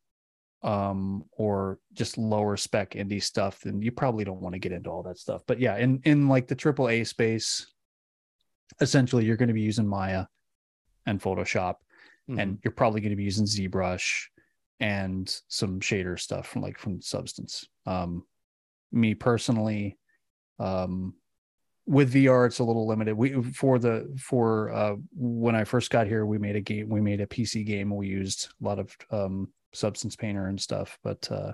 um, 0.64 1.24
or 1.33 1.79
just 1.92 2.16
lower 2.16 2.57
spec 2.57 2.92
indie 2.92 3.22
stuff, 3.22 3.61
then 3.61 3.83
you 3.83 3.92
probably 3.92 4.24
don't 4.24 4.40
want 4.40 4.55
to 4.55 4.59
get 4.59 4.72
into 4.72 4.90
all 4.90 5.03
that 5.03 5.18
stuff. 5.18 5.42
But 5.46 5.61
yeah, 5.61 5.77
in 5.77 6.00
in 6.05 6.27
like 6.27 6.48
the 6.48 6.55
triple 6.55 6.88
A 6.88 7.05
space, 7.05 7.66
essentially 8.81 9.27
you're 9.27 9.37
going 9.37 9.48
to 9.48 9.55
be 9.55 9.61
using 9.61 9.87
Maya 9.87 10.24
and 11.07 11.20
Photoshop, 11.20 11.74
mm-hmm. 12.29 12.38
and 12.38 12.59
you're 12.64 12.72
probably 12.72 13.03
going 13.03 13.11
to 13.11 13.16
be 13.16 13.24
using 13.24 13.44
ZBrush 13.44 14.24
and 14.81 15.33
some 15.48 15.81
shader 15.81 16.18
stuff 16.18 16.48
from 16.48 16.62
like 16.62 16.79
from 16.79 17.00
Substance. 17.03 17.68
Um, 17.85 18.24
me 18.90 19.14
personally, 19.14 19.98
um, 20.59 21.12
with 21.86 22.14
VR, 22.14 22.46
it's 22.46 22.60
a 22.60 22.64
little 22.64 22.86
limited. 22.86 23.14
We 23.14 23.42
for 23.42 23.78
the 23.78 24.14
for 24.18 24.72
uh, 24.72 24.96
when 25.12 25.54
I 25.54 25.64
first 25.64 25.90
got 25.90 26.06
here, 26.06 26.24
we 26.24 26.38
made 26.38 26.56
a 26.56 26.60
game. 26.60 26.88
We 26.88 27.00
made 27.00 27.20
a 27.20 27.26
PC 27.26 27.66
game. 27.66 27.94
We 27.94 28.08
used 28.08 28.48
a 28.60 28.64
lot 28.64 28.78
of 28.78 28.96
um, 29.10 29.48
substance 29.74 30.16
painter 30.16 30.46
and 30.46 30.60
stuff 30.60 30.98
but 31.02 31.30
uh, 31.30 31.52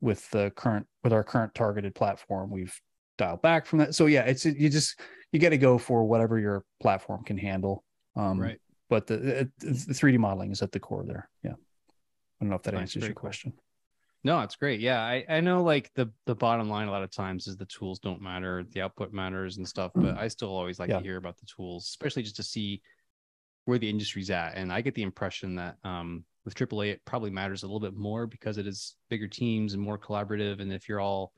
with 0.00 0.28
the 0.30 0.50
current 0.56 0.86
with 1.02 1.12
our 1.12 1.24
current 1.24 1.54
targeted 1.54 1.94
platform 1.94 2.50
we've 2.50 2.80
dialed 3.18 3.42
back 3.42 3.66
from 3.66 3.80
that 3.80 3.94
so 3.94 4.06
yeah 4.06 4.22
it's 4.22 4.44
you 4.44 4.68
just 4.68 5.00
you 5.32 5.40
got 5.40 5.50
to 5.50 5.58
go 5.58 5.78
for 5.78 6.04
whatever 6.04 6.38
your 6.38 6.64
platform 6.80 7.24
can 7.24 7.36
handle 7.36 7.82
um, 8.14 8.38
right 8.38 8.58
but 8.88 9.06
the, 9.06 9.50
the 9.58 9.68
3d 9.94 10.18
modeling 10.18 10.52
is 10.52 10.62
at 10.62 10.72
the 10.72 10.80
core 10.80 11.04
there 11.06 11.28
yeah 11.42 11.52
i 11.52 11.54
don't 12.40 12.50
know 12.50 12.56
if 12.56 12.62
that 12.62 12.74
answers 12.74 13.02
your 13.02 13.14
cool. 13.14 13.20
question 13.20 13.52
no 14.26 14.40
it's 14.40 14.56
great 14.56 14.80
yeah 14.80 15.00
I, 15.00 15.24
I 15.28 15.40
know 15.40 15.62
like 15.62 15.90
the 15.94 16.10
the 16.26 16.34
bottom 16.34 16.68
line 16.68 16.88
a 16.88 16.90
lot 16.90 17.02
of 17.02 17.10
times 17.10 17.46
is 17.46 17.56
the 17.56 17.66
tools 17.66 17.98
don't 17.98 18.20
matter 18.20 18.64
the 18.72 18.82
output 18.82 19.12
matters 19.12 19.56
and 19.56 19.66
stuff 19.66 19.92
but 19.94 20.18
i 20.18 20.28
still 20.28 20.48
always 20.50 20.78
like 20.78 20.90
yeah. 20.90 20.98
to 20.98 21.02
hear 21.02 21.16
about 21.16 21.38
the 21.38 21.46
tools 21.46 21.86
especially 21.86 22.22
just 22.22 22.36
to 22.36 22.42
see 22.42 22.82
where 23.64 23.78
the 23.78 23.88
industry's 23.88 24.30
at 24.30 24.56
and 24.56 24.72
i 24.72 24.80
get 24.80 24.94
the 24.94 25.02
impression 25.02 25.54
that 25.56 25.76
um 25.84 26.24
with 26.46 26.54
AAA, 26.54 26.92
it 26.92 27.04
probably 27.04 27.28
matters 27.28 27.64
a 27.64 27.66
little 27.66 27.80
bit 27.80 27.94
more 27.94 28.26
because 28.26 28.56
it 28.56 28.66
is 28.66 28.94
bigger 29.10 29.26
teams 29.26 29.74
and 29.74 29.82
more 29.82 29.98
collaborative. 29.98 30.62
And 30.62 30.72
if 30.72 30.88
you're 30.88 31.00
all 31.00 31.32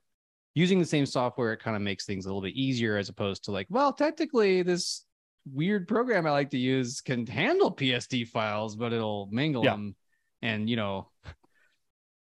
using 0.54 0.78
the 0.78 0.84
same 0.84 1.06
software, 1.06 1.54
it 1.54 1.62
kind 1.62 1.74
of 1.74 1.82
makes 1.82 2.04
things 2.04 2.26
a 2.26 2.28
little 2.28 2.42
bit 2.42 2.54
easier 2.54 2.96
as 2.96 3.08
opposed 3.08 3.44
to 3.44 3.50
like, 3.50 3.66
well, 3.70 3.92
technically, 3.92 4.62
this 4.62 5.06
weird 5.50 5.88
program 5.88 6.26
I 6.26 6.30
like 6.30 6.50
to 6.50 6.58
use 6.58 7.00
can 7.00 7.26
handle 7.26 7.74
PSD 7.74 8.28
files, 8.28 8.76
but 8.76 8.92
it'll 8.92 9.28
mingle 9.32 9.64
yeah. 9.64 9.72
them. 9.72 9.96
And, 10.42 10.68
you 10.68 10.76
know, 10.76 11.08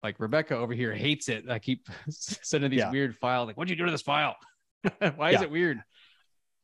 like 0.04 0.20
Rebecca 0.20 0.56
over 0.58 0.74
here 0.74 0.94
hates 0.94 1.30
it. 1.30 1.50
I 1.50 1.60
keep 1.60 1.88
sending 2.10 2.70
these 2.70 2.80
yeah. 2.80 2.92
weird 2.92 3.16
files. 3.18 3.48
Like, 3.48 3.58
what'd 3.58 3.70
you 3.70 3.76
do 3.76 3.86
to 3.86 3.92
this 3.92 4.02
file? 4.02 4.36
Why 5.16 5.32
yeah. 5.32 5.38
is 5.38 5.42
it 5.42 5.52
weird? 5.52 5.82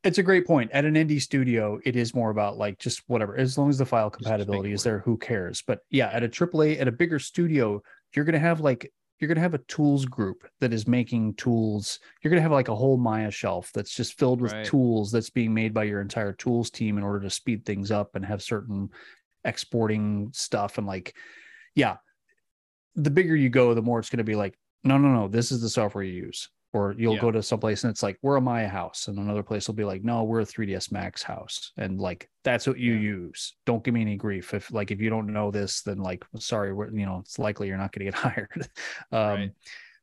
it's 0.02 0.18
a 0.18 0.22
great 0.22 0.46
point. 0.46 0.70
At 0.72 0.84
an 0.84 0.94
indie 0.94 1.20
studio, 1.20 1.78
it 1.84 1.94
is 1.94 2.14
more 2.14 2.30
about 2.30 2.56
like 2.56 2.78
just 2.78 3.02
whatever. 3.06 3.36
As 3.36 3.58
long 3.58 3.68
as 3.68 3.78
the 3.78 3.86
file 3.86 4.10
compatibility 4.10 4.72
is 4.72 4.82
there, 4.82 5.00
who 5.00 5.18
cares? 5.18 5.62
But 5.66 5.80
yeah, 5.90 6.08
at 6.08 6.22
a 6.22 6.28
AAA, 6.28 6.80
at 6.80 6.88
a 6.88 6.92
bigger 6.92 7.18
studio, 7.18 7.82
you're 8.14 8.24
gonna 8.24 8.38
have 8.38 8.60
like 8.60 8.90
you're 9.18 9.28
gonna 9.28 9.40
have 9.40 9.54
a 9.54 9.58
tools 9.58 10.06
group 10.06 10.48
that 10.60 10.72
is 10.72 10.88
making 10.88 11.34
tools. 11.34 11.98
You're 12.22 12.30
gonna 12.30 12.40
have 12.40 12.52
like 12.52 12.68
a 12.68 12.74
whole 12.74 12.96
Maya 12.96 13.30
shelf 13.30 13.70
that's 13.74 13.94
just 13.94 14.18
filled 14.18 14.40
with 14.40 14.52
right. 14.52 14.64
tools 14.64 15.12
that's 15.12 15.30
being 15.30 15.52
made 15.52 15.74
by 15.74 15.84
your 15.84 16.00
entire 16.00 16.32
tools 16.32 16.70
team 16.70 16.96
in 16.96 17.04
order 17.04 17.20
to 17.20 17.30
speed 17.30 17.66
things 17.66 17.90
up 17.90 18.16
and 18.16 18.24
have 18.24 18.42
certain 18.42 18.88
exporting 19.44 20.30
stuff 20.32 20.78
and 20.78 20.86
like, 20.86 21.14
yeah. 21.74 21.96
The 22.96 23.10
bigger 23.10 23.36
you 23.36 23.48
go, 23.48 23.74
the 23.74 23.82
more 23.82 23.98
it's 23.98 24.10
gonna 24.10 24.24
be 24.24 24.34
like, 24.34 24.58
no, 24.84 24.98
no, 24.98 25.08
no, 25.08 25.28
this 25.28 25.52
is 25.52 25.60
the 25.60 25.68
software 25.68 26.04
you 26.04 26.14
use 26.24 26.48
or 26.72 26.94
you'll 26.96 27.14
yeah. 27.14 27.20
go 27.20 27.30
to 27.30 27.42
some 27.42 27.58
place 27.58 27.82
and 27.84 27.90
it's 27.90 28.02
like 28.02 28.18
we're 28.22 28.36
a 28.36 28.40
maya 28.40 28.68
house 28.68 29.08
and 29.08 29.18
another 29.18 29.42
place 29.42 29.66
will 29.66 29.74
be 29.74 29.84
like 29.84 30.04
no 30.04 30.22
we're 30.22 30.40
a 30.40 30.44
3ds 30.44 30.92
max 30.92 31.22
house 31.22 31.72
and 31.76 32.00
like 32.00 32.28
that's 32.44 32.66
what 32.66 32.78
you 32.78 32.94
yeah. 32.94 33.00
use 33.00 33.56
don't 33.66 33.82
give 33.82 33.94
me 33.94 34.00
any 34.00 34.16
grief 34.16 34.54
if 34.54 34.72
like 34.72 34.90
if 34.90 35.00
you 35.00 35.10
don't 35.10 35.32
know 35.32 35.50
this 35.50 35.82
then 35.82 35.98
like 35.98 36.24
sorry 36.38 36.72
we're 36.72 36.90
you 36.90 37.06
know 37.06 37.18
it's 37.20 37.38
likely 37.38 37.68
you're 37.68 37.76
not 37.76 37.92
going 37.92 38.06
to 38.06 38.12
get 38.12 38.14
hired 38.20 38.68
um 39.12 39.20
right. 39.20 39.50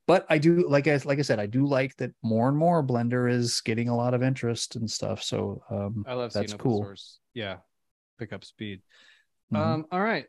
but 0.08 0.26
i 0.30 0.38
do 0.38 0.67
like 0.69 0.88
i 0.88 1.00
like 1.06 1.19
i 1.19 1.23
said 1.23 1.39
i 1.39 1.45
do 1.45 1.65
like 1.65 1.95
that 1.97 2.12
more 2.21 2.50
and 2.50 2.58
more 2.58 2.84
blender 2.84 3.32
is 3.32 3.62
getting 3.62 3.89
a 3.89 3.95
lot 3.95 4.13
of 4.13 4.21
interest 4.21 4.76
and 4.76 4.89
stuff 4.89 5.23
so 5.23 5.62
um 5.69 6.04
i 6.08 6.13
love 6.13 6.34
that's 6.34 6.54
cool 6.54 6.84
source. 6.84 7.19
yeah 7.34 7.58
pick 8.19 8.34
up 8.34 8.43
speed 8.43 8.82
mm-hmm. 9.54 9.63
um 9.63 9.86
all 9.91 10.02
right 10.02 10.26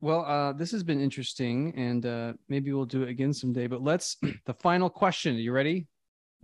well, 0.00 0.24
uh, 0.24 0.52
this 0.52 0.70
has 0.72 0.82
been 0.82 1.00
interesting, 1.00 1.74
and 1.76 2.06
uh, 2.06 2.32
maybe 2.48 2.72
we'll 2.72 2.84
do 2.84 3.02
it 3.02 3.08
again 3.08 3.32
someday. 3.32 3.66
But 3.66 3.82
let's 3.82 4.16
the 4.46 4.54
final 4.54 4.88
question. 4.88 5.36
Are 5.36 5.40
you 5.40 5.52
ready? 5.52 5.86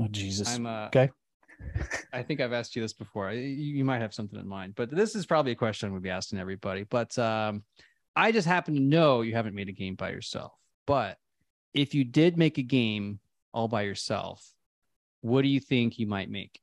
Oh 0.01 0.09
Jesus! 0.09 0.55
I'm 0.55 0.67
uh, 0.67 0.87
okay. 0.87 1.11
I 2.13 2.23
think 2.23 2.41
I've 2.41 2.53
asked 2.53 2.75
you 2.75 2.83
this 2.83 2.93
before. 2.93 3.33
You, 3.33 3.41
you, 3.41 3.85
might 3.85 4.01
have 4.01 4.13
something 4.13 4.39
in 4.39 4.47
mind, 4.47 4.75
but 4.75 4.91
this 4.91 5.15
is 5.15 5.25
probably 5.25 5.53
a 5.53 5.57
question 5.57 5.93
we'd 5.93 6.03
be 6.03 6.11
asking 6.11 6.39
everybody. 6.39 6.83
But 6.83 7.17
um, 7.19 7.63
I 8.17 8.33
just 8.33 8.47
happen 8.47 8.75
to 8.75 8.81
know 8.81 9.23
you 9.23 9.35
haven't 9.35 9.55
made 9.55 9.69
a 9.69 9.73
game 9.73 9.95
by 9.95 10.11
yourself. 10.11 10.53
But 10.87 11.17
if 11.73 11.95
you 11.95 12.05
did 12.05 12.37
make 12.37 12.59
a 12.59 12.63
game 12.63 13.21
all 13.53 13.69
by 13.69 13.83
yourself, 13.83 14.45
what 15.21 15.43
do 15.43 15.49
you 15.49 15.61
think 15.61 15.99
you 15.99 16.07
might 16.07 16.31
make? 16.31 16.61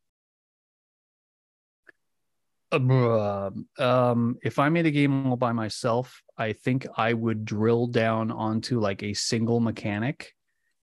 Um, 3.77 4.38
if 4.43 4.60
I 4.60 4.69
made 4.69 4.86
a 4.86 4.91
game 4.91 5.27
all 5.27 5.36
by 5.36 5.51
myself, 5.51 6.21
I 6.38 6.53
think 6.53 6.88
I 6.95 7.13
would 7.13 7.43
drill 7.45 7.88
down 7.88 8.31
onto 8.31 8.79
like 8.79 9.03
a 9.03 9.13
single 9.13 9.60
mechanic, 9.60 10.34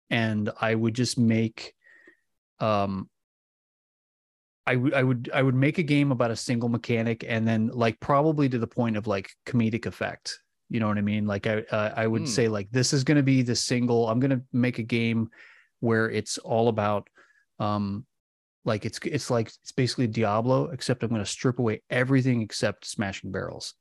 and 0.09 0.49
I 0.59 0.73
would 0.73 0.95
just 0.95 1.17
make, 1.19 1.73
um, 2.59 3.09
I 4.65 4.75
would 4.75 4.93
I 4.93 5.03
would 5.03 5.29
I 5.33 5.41
would 5.41 5.55
make 5.55 5.77
a 5.77 5.83
game 5.83 6.11
about 6.11 6.31
a 6.31 6.35
single 6.35 6.69
mechanic, 6.69 7.23
and 7.27 7.47
then 7.47 7.67
like 7.67 7.99
probably 7.99 8.49
to 8.49 8.57
the 8.57 8.67
point 8.67 8.97
of 8.97 9.07
like 9.07 9.29
comedic 9.45 9.85
effect. 9.85 10.39
You 10.69 10.79
know 10.79 10.87
what 10.87 10.97
I 10.97 11.01
mean? 11.01 11.27
Like 11.27 11.47
I 11.47 11.59
uh, 11.71 11.93
I 11.95 12.07
would 12.07 12.23
mm. 12.23 12.27
say 12.27 12.47
like 12.47 12.69
this 12.71 12.91
is 12.91 13.03
going 13.03 13.17
to 13.17 13.23
be 13.23 13.43
the 13.43 13.55
single. 13.55 14.09
I'm 14.09 14.19
going 14.19 14.31
to 14.31 14.41
make 14.51 14.79
a 14.79 14.83
game 14.83 15.29
where 15.79 16.09
it's 16.09 16.37
all 16.39 16.69
about 16.69 17.07
um 17.59 18.05
like 18.67 18.85
it's 18.85 18.99
it's 19.03 19.31
like 19.31 19.47
it's 19.47 19.71
basically 19.71 20.07
Diablo, 20.07 20.65
except 20.65 21.01
I'm 21.01 21.09
going 21.09 21.23
to 21.23 21.25
strip 21.25 21.57
away 21.57 21.81
everything 21.89 22.41
except 22.41 22.85
smashing 22.85 23.31
barrels. 23.31 23.73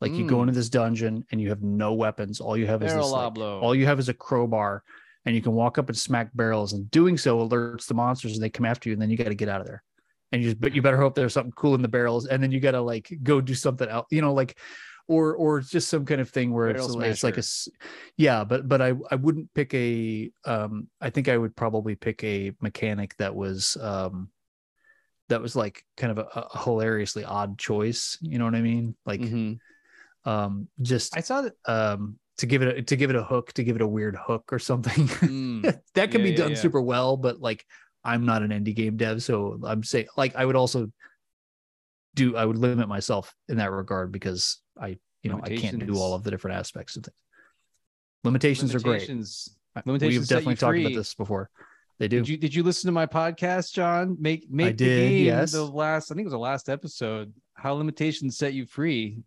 Like 0.00 0.12
mm. 0.12 0.18
you 0.18 0.26
go 0.28 0.36
hmm. 0.36 0.42
into 0.42 0.54
this 0.54 0.68
dungeon 0.68 1.26
and 1.30 1.40
you 1.40 1.48
have 1.50 1.62
no 1.62 1.92
weapons. 1.94 2.40
All 2.40 2.56
you 2.56 2.66
have 2.68 2.80
Barrel 2.80 3.00
is 3.00 3.06
this, 3.06 3.12
like, 3.12 3.38
all 3.38 3.74
you 3.74 3.86
have 3.86 3.98
is 3.98 4.08
a 4.08 4.14
crowbar, 4.14 4.84
and 5.26 5.34
you 5.34 5.42
can 5.42 5.52
walk 5.52 5.76
up 5.76 5.88
and 5.88 5.98
smack 5.98 6.30
barrels. 6.34 6.72
And 6.72 6.90
doing 6.90 7.18
so 7.18 7.46
alerts 7.46 7.86
the 7.86 7.94
monsters, 7.94 8.34
and 8.34 8.42
they 8.42 8.48
come 8.48 8.64
after 8.64 8.88
you. 8.88 8.94
And 8.94 9.02
then 9.02 9.10
you 9.10 9.16
got 9.16 9.28
to 9.28 9.34
get 9.34 9.48
out 9.48 9.60
of 9.60 9.66
there. 9.66 9.82
And 10.30 10.40
you 10.40 10.50
just, 10.50 10.60
but 10.60 10.74
you 10.74 10.82
better 10.82 10.96
hope 10.96 11.14
there's 11.14 11.34
something 11.34 11.52
cool 11.52 11.74
in 11.74 11.82
the 11.82 11.88
barrels. 11.88 12.26
And 12.26 12.42
then 12.42 12.52
you 12.52 12.60
got 12.60 12.70
to 12.72 12.80
like 12.80 13.12
go 13.22 13.40
do 13.40 13.54
something 13.54 13.88
else. 13.88 14.06
You 14.10 14.22
know, 14.22 14.32
like 14.32 14.56
or 15.08 15.34
or 15.34 15.60
just 15.60 15.88
some 15.88 16.04
kind 16.04 16.20
of 16.20 16.30
thing 16.30 16.52
where 16.52 16.68
it's, 16.68 16.94
it's, 16.96 17.24
like 17.24 17.38
a 17.38 17.42
yeah 18.16 18.44
but 18.44 18.68
but 18.68 18.80
i 18.80 18.92
i 19.10 19.14
wouldn't 19.14 19.52
pick 19.54 19.72
a 19.74 20.30
um 20.44 20.88
i 21.00 21.10
think 21.10 21.28
i 21.28 21.36
would 21.36 21.54
probably 21.56 21.94
pick 21.94 22.22
a 22.24 22.52
mechanic 22.60 23.16
that 23.16 23.34
was 23.34 23.76
um 23.80 24.28
that 25.28 25.42
was 25.42 25.56
like 25.56 25.84
kind 25.96 26.16
of 26.16 26.18
a, 26.18 26.22
a 26.38 26.58
hilariously 26.64 27.24
odd 27.24 27.58
choice 27.58 28.18
you 28.20 28.38
know 28.38 28.44
what 28.44 28.54
i 28.54 28.60
mean 28.60 28.94
like 29.06 29.20
mm-hmm. 29.20 30.28
um 30.28 30.68
just 30.80 31.16
i 31.16 31.20
saw 31.20 31.42
that 31.42 31.54
um 31.66 32.18
to 32.38 32.46
give 32.46 32.62
it 32.62 32.78
a, 32.78 32.82
to 32.82 32.96
give 32.96 33.10
it 33.10 33.16
a 33.16 33.22
hook 33.22 33.52
to 33.52 33.64
give 33.64 33.76
it 33.76 33.82
a 33.82 33.86
weird 33.86 34.16
hook 34.16 34.52
or 34.52 34.58
something 34.58 35.06
mm. 35.08 35.62
that 35.94 36.10
can 36.10 36.20
yeah, 36.20 36.24
be 36.24 36.30
yeah, 36.30 36.36
done 36.36 36.50
yeah. 36.50 36.56
super 36.56 36.80
well 36.80 37.16
but 37.16 37.40
like 37.40 37.64
i'm 38.04 38.24
not 38.24 38.42
an 38.42 38.50
indie 38.50 38.74
game 38.74 38.96
dev 38.96 39.22
so 39.22 39.58
i'm 39.64 39.82
saying 39.82 40.06
like 40.16 40.34
i 40.36 40.44
would 40.44 40.56
also 40.56 40.90
do 42.14 42.36
i 42.36 42.44
would 42.44 42.58
limit 42.58 42.88
myself 42.88 43.34
in 43.48 43.56
that 43.56 43.70
regard 43.70 44.12
because 44.12 44.62
I, 44.80 44.98
you 45.22 45.30
know, 45.30 45.40
I 45.42 45.56
can't 45.56 45.84
do 45.86 45.96
all 45.96 46.14
of 46.14 46.24
the 46.24 46.30
different 46.30 46.56
aspects 46.56 46.96
of 46.96 47.04
things. 47.04 47.16
Limitations, 48.24 48.74
limitations 48.74 48.74
are 48.74 49.78
great. 49.78 49.86
Limitations 49.86 50.20
We've 50.20 50.28
definitely 50.28 50.56
talked 50.56 50.78
about 50.78 50.94
this 50.94 51.14
before. 51.14 51.50
They 51.98 52.08
do. 52.08 52.18
Did 52.18 52.28
you 52.28 52.36
did 52.36 52.54
you 52.54 52.62
listen 52.62 52.88
to 52.88 52.92
my 52.92 53.06
podcast, 53.06 53.72
Jon? 53.72 54.16
Make 54.18 54.50
make 54.50 54.66
I 54.66 54.70
the 54.70 54.76
did, 54.76 55.08
game 55.08 55.26
yes. 55.26 55.52
the 55.52 55.64
last. 55.64 56.10
I 56.10 56.14
think 56.14 56.24
it 56.24 56.28
was 56.28 56.32
the 56.32 56.38
last 56.38 56.68
episode. 56.68 57.32
How 57.54 57.74
limitations 57.74 58.36
set 58.36 58.54
you 58.54 58.66
free. 58.66 59.18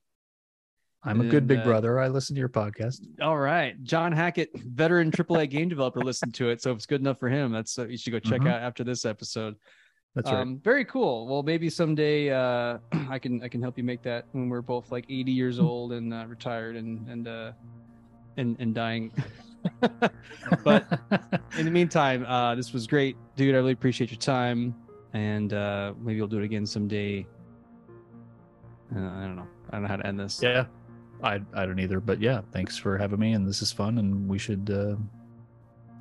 I'm 1.03 1.19
and, 1.19 1.29
a 1.29 1.31
good 1.31 1.45
big 1.45 1.59
uh, 1.59 1.63
brother. 1.63 1.99
I 1.99 2.07
listen 2.07 2.35
to 2.35 2.39
your 2.39 2.49
podcast. 2.49 3.01
All 3.21 3.37
right, 3.37 3.81
Jon 3.83 4.11
Hackett, 4.11 4.49
veteran 4.55 5.11
AAA 5.11 5.49
game 5.51 5.69
developer, 5.69 6.01
listened 6.01 6.33
to 6.35 6.49
it. 6.49 6.61
So 6.61 6.71
if 6.71 6.77
it's 6.77 6.85
good 6.85 7.01
enough 7.01 7.19
for 7.19 7.29
him, 7.29 7.51
that's 7.51 7.77
uh, 7.77 7.87
you 7.87 7.97
should 7.97 8.11
go 8.11 8.19
check 8.19 8.41
mm-hmm. 8.41 8.47
out 8.47 8.61
after 8.61 8.83
this 8.83 9.05
episode. 9.05 9.55
That's 10.15 10.31
right. 10.31 10.39
Um, 10.39 10.59
very 10.63 10.85
cool. 10.85 11.27
Well, 11.27 11.43
maybe 11.43 11.69
someday 11.69 12.29
uh, 12.29 12.77
I 13.09 13.19
can 13.19 13.43
I 13.43 13.49
can 13.49 13.61
help 13.61 13.77
you 13.77 13.83
make 13.83 14.01
that 14.03 14.25
when 14.31 14.49
we're 14.49 14.61
both 14.61 14.91
like 14.91 15.05
80 15.09 15.31
years 15.31 15.57
hmm. 15.57 15.65
old 15.65 15.91
and 15.91 16.13
uh, 16.13 16.25
retired 16.27 16.77
and 16.77 17.07
and 17.07 17.27
uh, 17.27 17.51
and 18.37 18.55
and 18.59 18.73
dying. 18.73 19.11
but 20.63 20.99
in 21.57 21.65
the 21.65 21.71
meantime, 21.71 22.25
uh, 22.25 22.55
this 22.55 22.71
was 22.71 22.87
great, 22.87 23.17
dude. 23.35 23.55
I 23.55 23.57
really 23.57 23.73
appreciate 23.73 24.09
your 24.09 24.19
time, 24.19 24.73
and 25.13 25.53
uh, 25.53 25.93
maybe 25.99 26.19
we'll 26.19 26.29
do 26.29 26.39
it 26.39 26.45
again 26.45 26.65
someday. 26.65 27.27
Uh, 28.95 28.99
I 28.99 29.21
don't 29.21 29.35
know. 29.35 29.47
I 29.71 29.73
don't 29.73 29.81
know 29.83 29.87
how 29.89 29.95
to 29.97 30.07
end 30.07 30.19
this. 30.19 30.39
Yeah, 30.41 30.65
I 31.23 31.41
I 31.53 31.65
don't 31.65 31.79
either. 31.79 31.99
But 31.99 32.21
yeah, 32.21 32.41
thanks 32.53 32.77
for 32.77 32.97
having 32.97 33.19
me, 33.19 33.33
and 33.33 33.45
this 33.45 33.61
is 33.61 33.71
fun, 33.73 33.97
and 33.97 34.29
we 34.29 34.37
should. 34.37 34.69
Uh, 34.69 34.95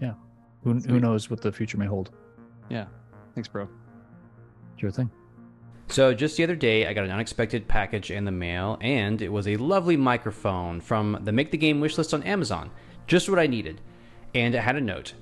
yeah, 0.01 0.15
who 0.63 0.75
who 0.75 1.01
knows 1.01 1.31
what 1.31 1.41
the 1.41 1.51
future 1.51 1.79
may 1.79 1.87
hold. 1.87 2.13
Yeah, 2.69 2.87
thanks, 3.35 3.49
bro. 3.49 3.69
Sure 4.77 4.91
thing. 4.91 5.11
So, 5.89 6.15
just 6.15 6.37
the 6.37 6.45
other 6.45 6.57
day, 6.57 6.87
I 6.87 6.95
got 6.95 7.05
an 7.05 7.11
unexpected 7.11 7.69
package 7.69 8.11
in 8.11 8.25
the 8.25 8.33
mail, 8.33 8.79
and 8.81 9.21
it 9.21 9.29
was 9.29 9.47
a 9.47 9.57
lovely 9.57 9.97
microphone 9.97 10.81
from 10.81 11.19
the 11.23 11.33
Make 11.33 11.51
the 11.51 11.59
Game 11.59 11.81
wishlist 11.81 12.15
on 12.15 12.23
Amazon. 12.23 12.71
Just 13.07 13.29
what 13.29 13.39
I 13.39 13.47
needed. 13.47 13.81
And 14.35 14.55
it 14.55 14.63
had 14.63 14.77
a 14.77 14.81
note 14.81 15.15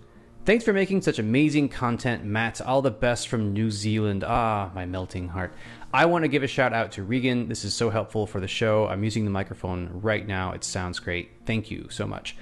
Thanks 0.44 0.64
for 0.64 0.72
making 0.72 1.02
such 1.02 1.20
amazing 1.20 1.68
content, 1.68 2.24
Matt. 2.24 2.60
All 2.60 2.82
the 2.82 2.90
best 2.90 3.28
from 3.28 3.52
New 3.52 3.70
Zealand. 3.70 4.24
Ah, 4.24 4.72
my 4.74 4.84
melting 4.84 5.28
heart. 5.28 5.54
I 5.94 6.06
want 6.06 6.24
to 6.24 6.28
give 6.28 6.42
a 6.42 6.48
shout 6.48 6.72
out 6.72 6.90
to 6.92 7.04
Regan. 7.04 7.48
This 7.48 7.64
is 7.64 7.74
so 7.74 7.90
helpful 7.90 8.26
for 8.26 8.40
the 8.40 8.48
show. 8.48 8.88
I'm 8.88 9.04
using 9.04 9.24
the 9.24 9.30
microphone 9.30 9.88
right 10.02 10.26
now. 10.26 10.50
It 10.50 10.64
sounds 10.64 10.98
great. 10.98 11.30
Thank 11.46 11.70
you 11.70 11.86
so 11.90 12.08
much. 12.08 12.36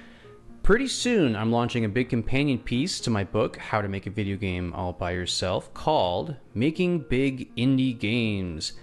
Pretty 0.63 0.87
soon, 0.87 1.35
I'm 1.35 1.51
launching 1.51 1.85
a 1.85 1.89
big 1.89 2.09
companion 2.09 2.59
piece 2.59 2.99
to 3.01 3.09
my 3.09 3.23
book, 3.23 3.57
How 3.57 3.81
to 3.81 3.87
Make 3.87 4.05
a 4.05 4.11
Video 4.11 4.37
Game 4.37 4.73
All 4.73 4.93
by 4.93 5.11
Yourself, 5.11 5.73
called 5.73 6.35
Making 6.53 6.99
Big 6.99 7.53
Indie 7.55 7.97
Games. 7.97 8.73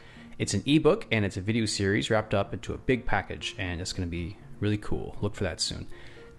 It's 0.40 0.54
an 0.54 0.64
ebook 0.66 1.06
and 1.12 1.24
it's 1.24 1.36
a 1.36 1.40
video 1.40 1.66
series 1.66 2.10
wrapped 2.10 2.34
up 2.34 2.52
into 2.52 2.74
a 2.74 2.78
big 2.78 3.06
package, 3.06 3.54
and 3.58 3.80
it's 3.80 3.92
going 3.92 4.06
to 4.06 4.10
be 4.10 4.36
really 4.58 4.76
cool. 4.76 5.16
Look 5.20 5.36
for 5.36 5.44
that 5.44 5.60
soon. 5.60 5.86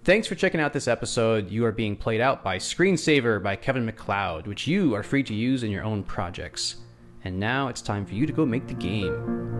Thanks 0.03 0.27
for 0.27 0.35
checking 0.35 0.59
out 0.59 0.73
this 0.73 0.89
episode. 0.89 1.49
You 1.49 1.63
are 1.63 1.71
being 1.71 1.95
played 1.95 2.19
out 2.19 2.43
by 2.43 2.57
Screensaver 2.57 3.41
by 3.41 3.55
Kevin 3.55 3.85
MacLeod, 3.85 4.45
which 4.45 4.67
you 4.67 4.93
are 4.93 5.03
free 5.03 5.23
to 5.23 5.33
use 5.33 5.63
in 5.63 5.71
your 5.71 5.85
own 5.85 6.03
projects. 6.03 6.75
And 7.23 7.39
now 7.39 7.69
it's 7.69 7.81
time 7.81 8.05
for 8.05 8.13
you 8.13 8.25
to 8.25 8.33
go 8.33 8.45
make 8.45 8.67
the 8.67 8.73
game. 8.73 9.58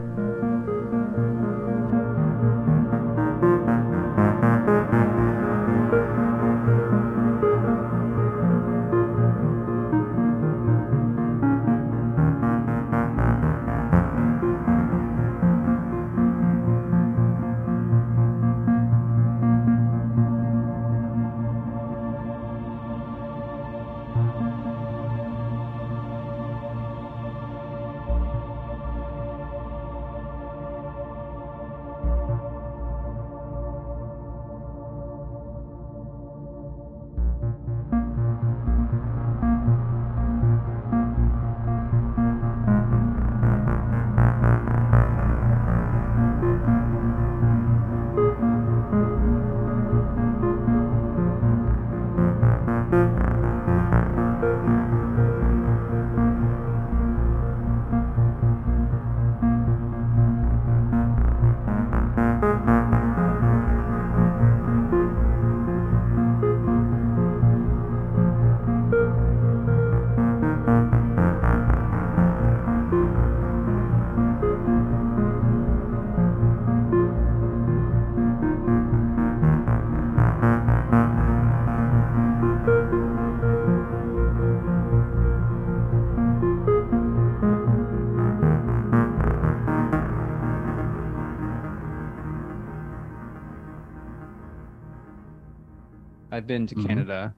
Been 96.50 96.66
to 96.66 96.76
mm-hmm. 96.76 96.88
Canada. 96.88 97.36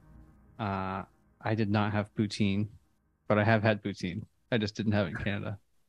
Uh, 0.58 1.02
I 1.42 1.54
did 1.54 1.70
not 1.70 1.92
have 1.92 2.12
poutine, 2.14 2.68
but 3.28 3.38
I 3.38 3.44
have 3.44 3.62
had 3.62 3.82
poutine. 3.82 4.22
I 4.50 4.56
just 4.56 4.74
didn't 4.74 4.92
have 4.92 5.06
it 5.06 5.10
in 5.10 5.16
Canada. 5.16 5.58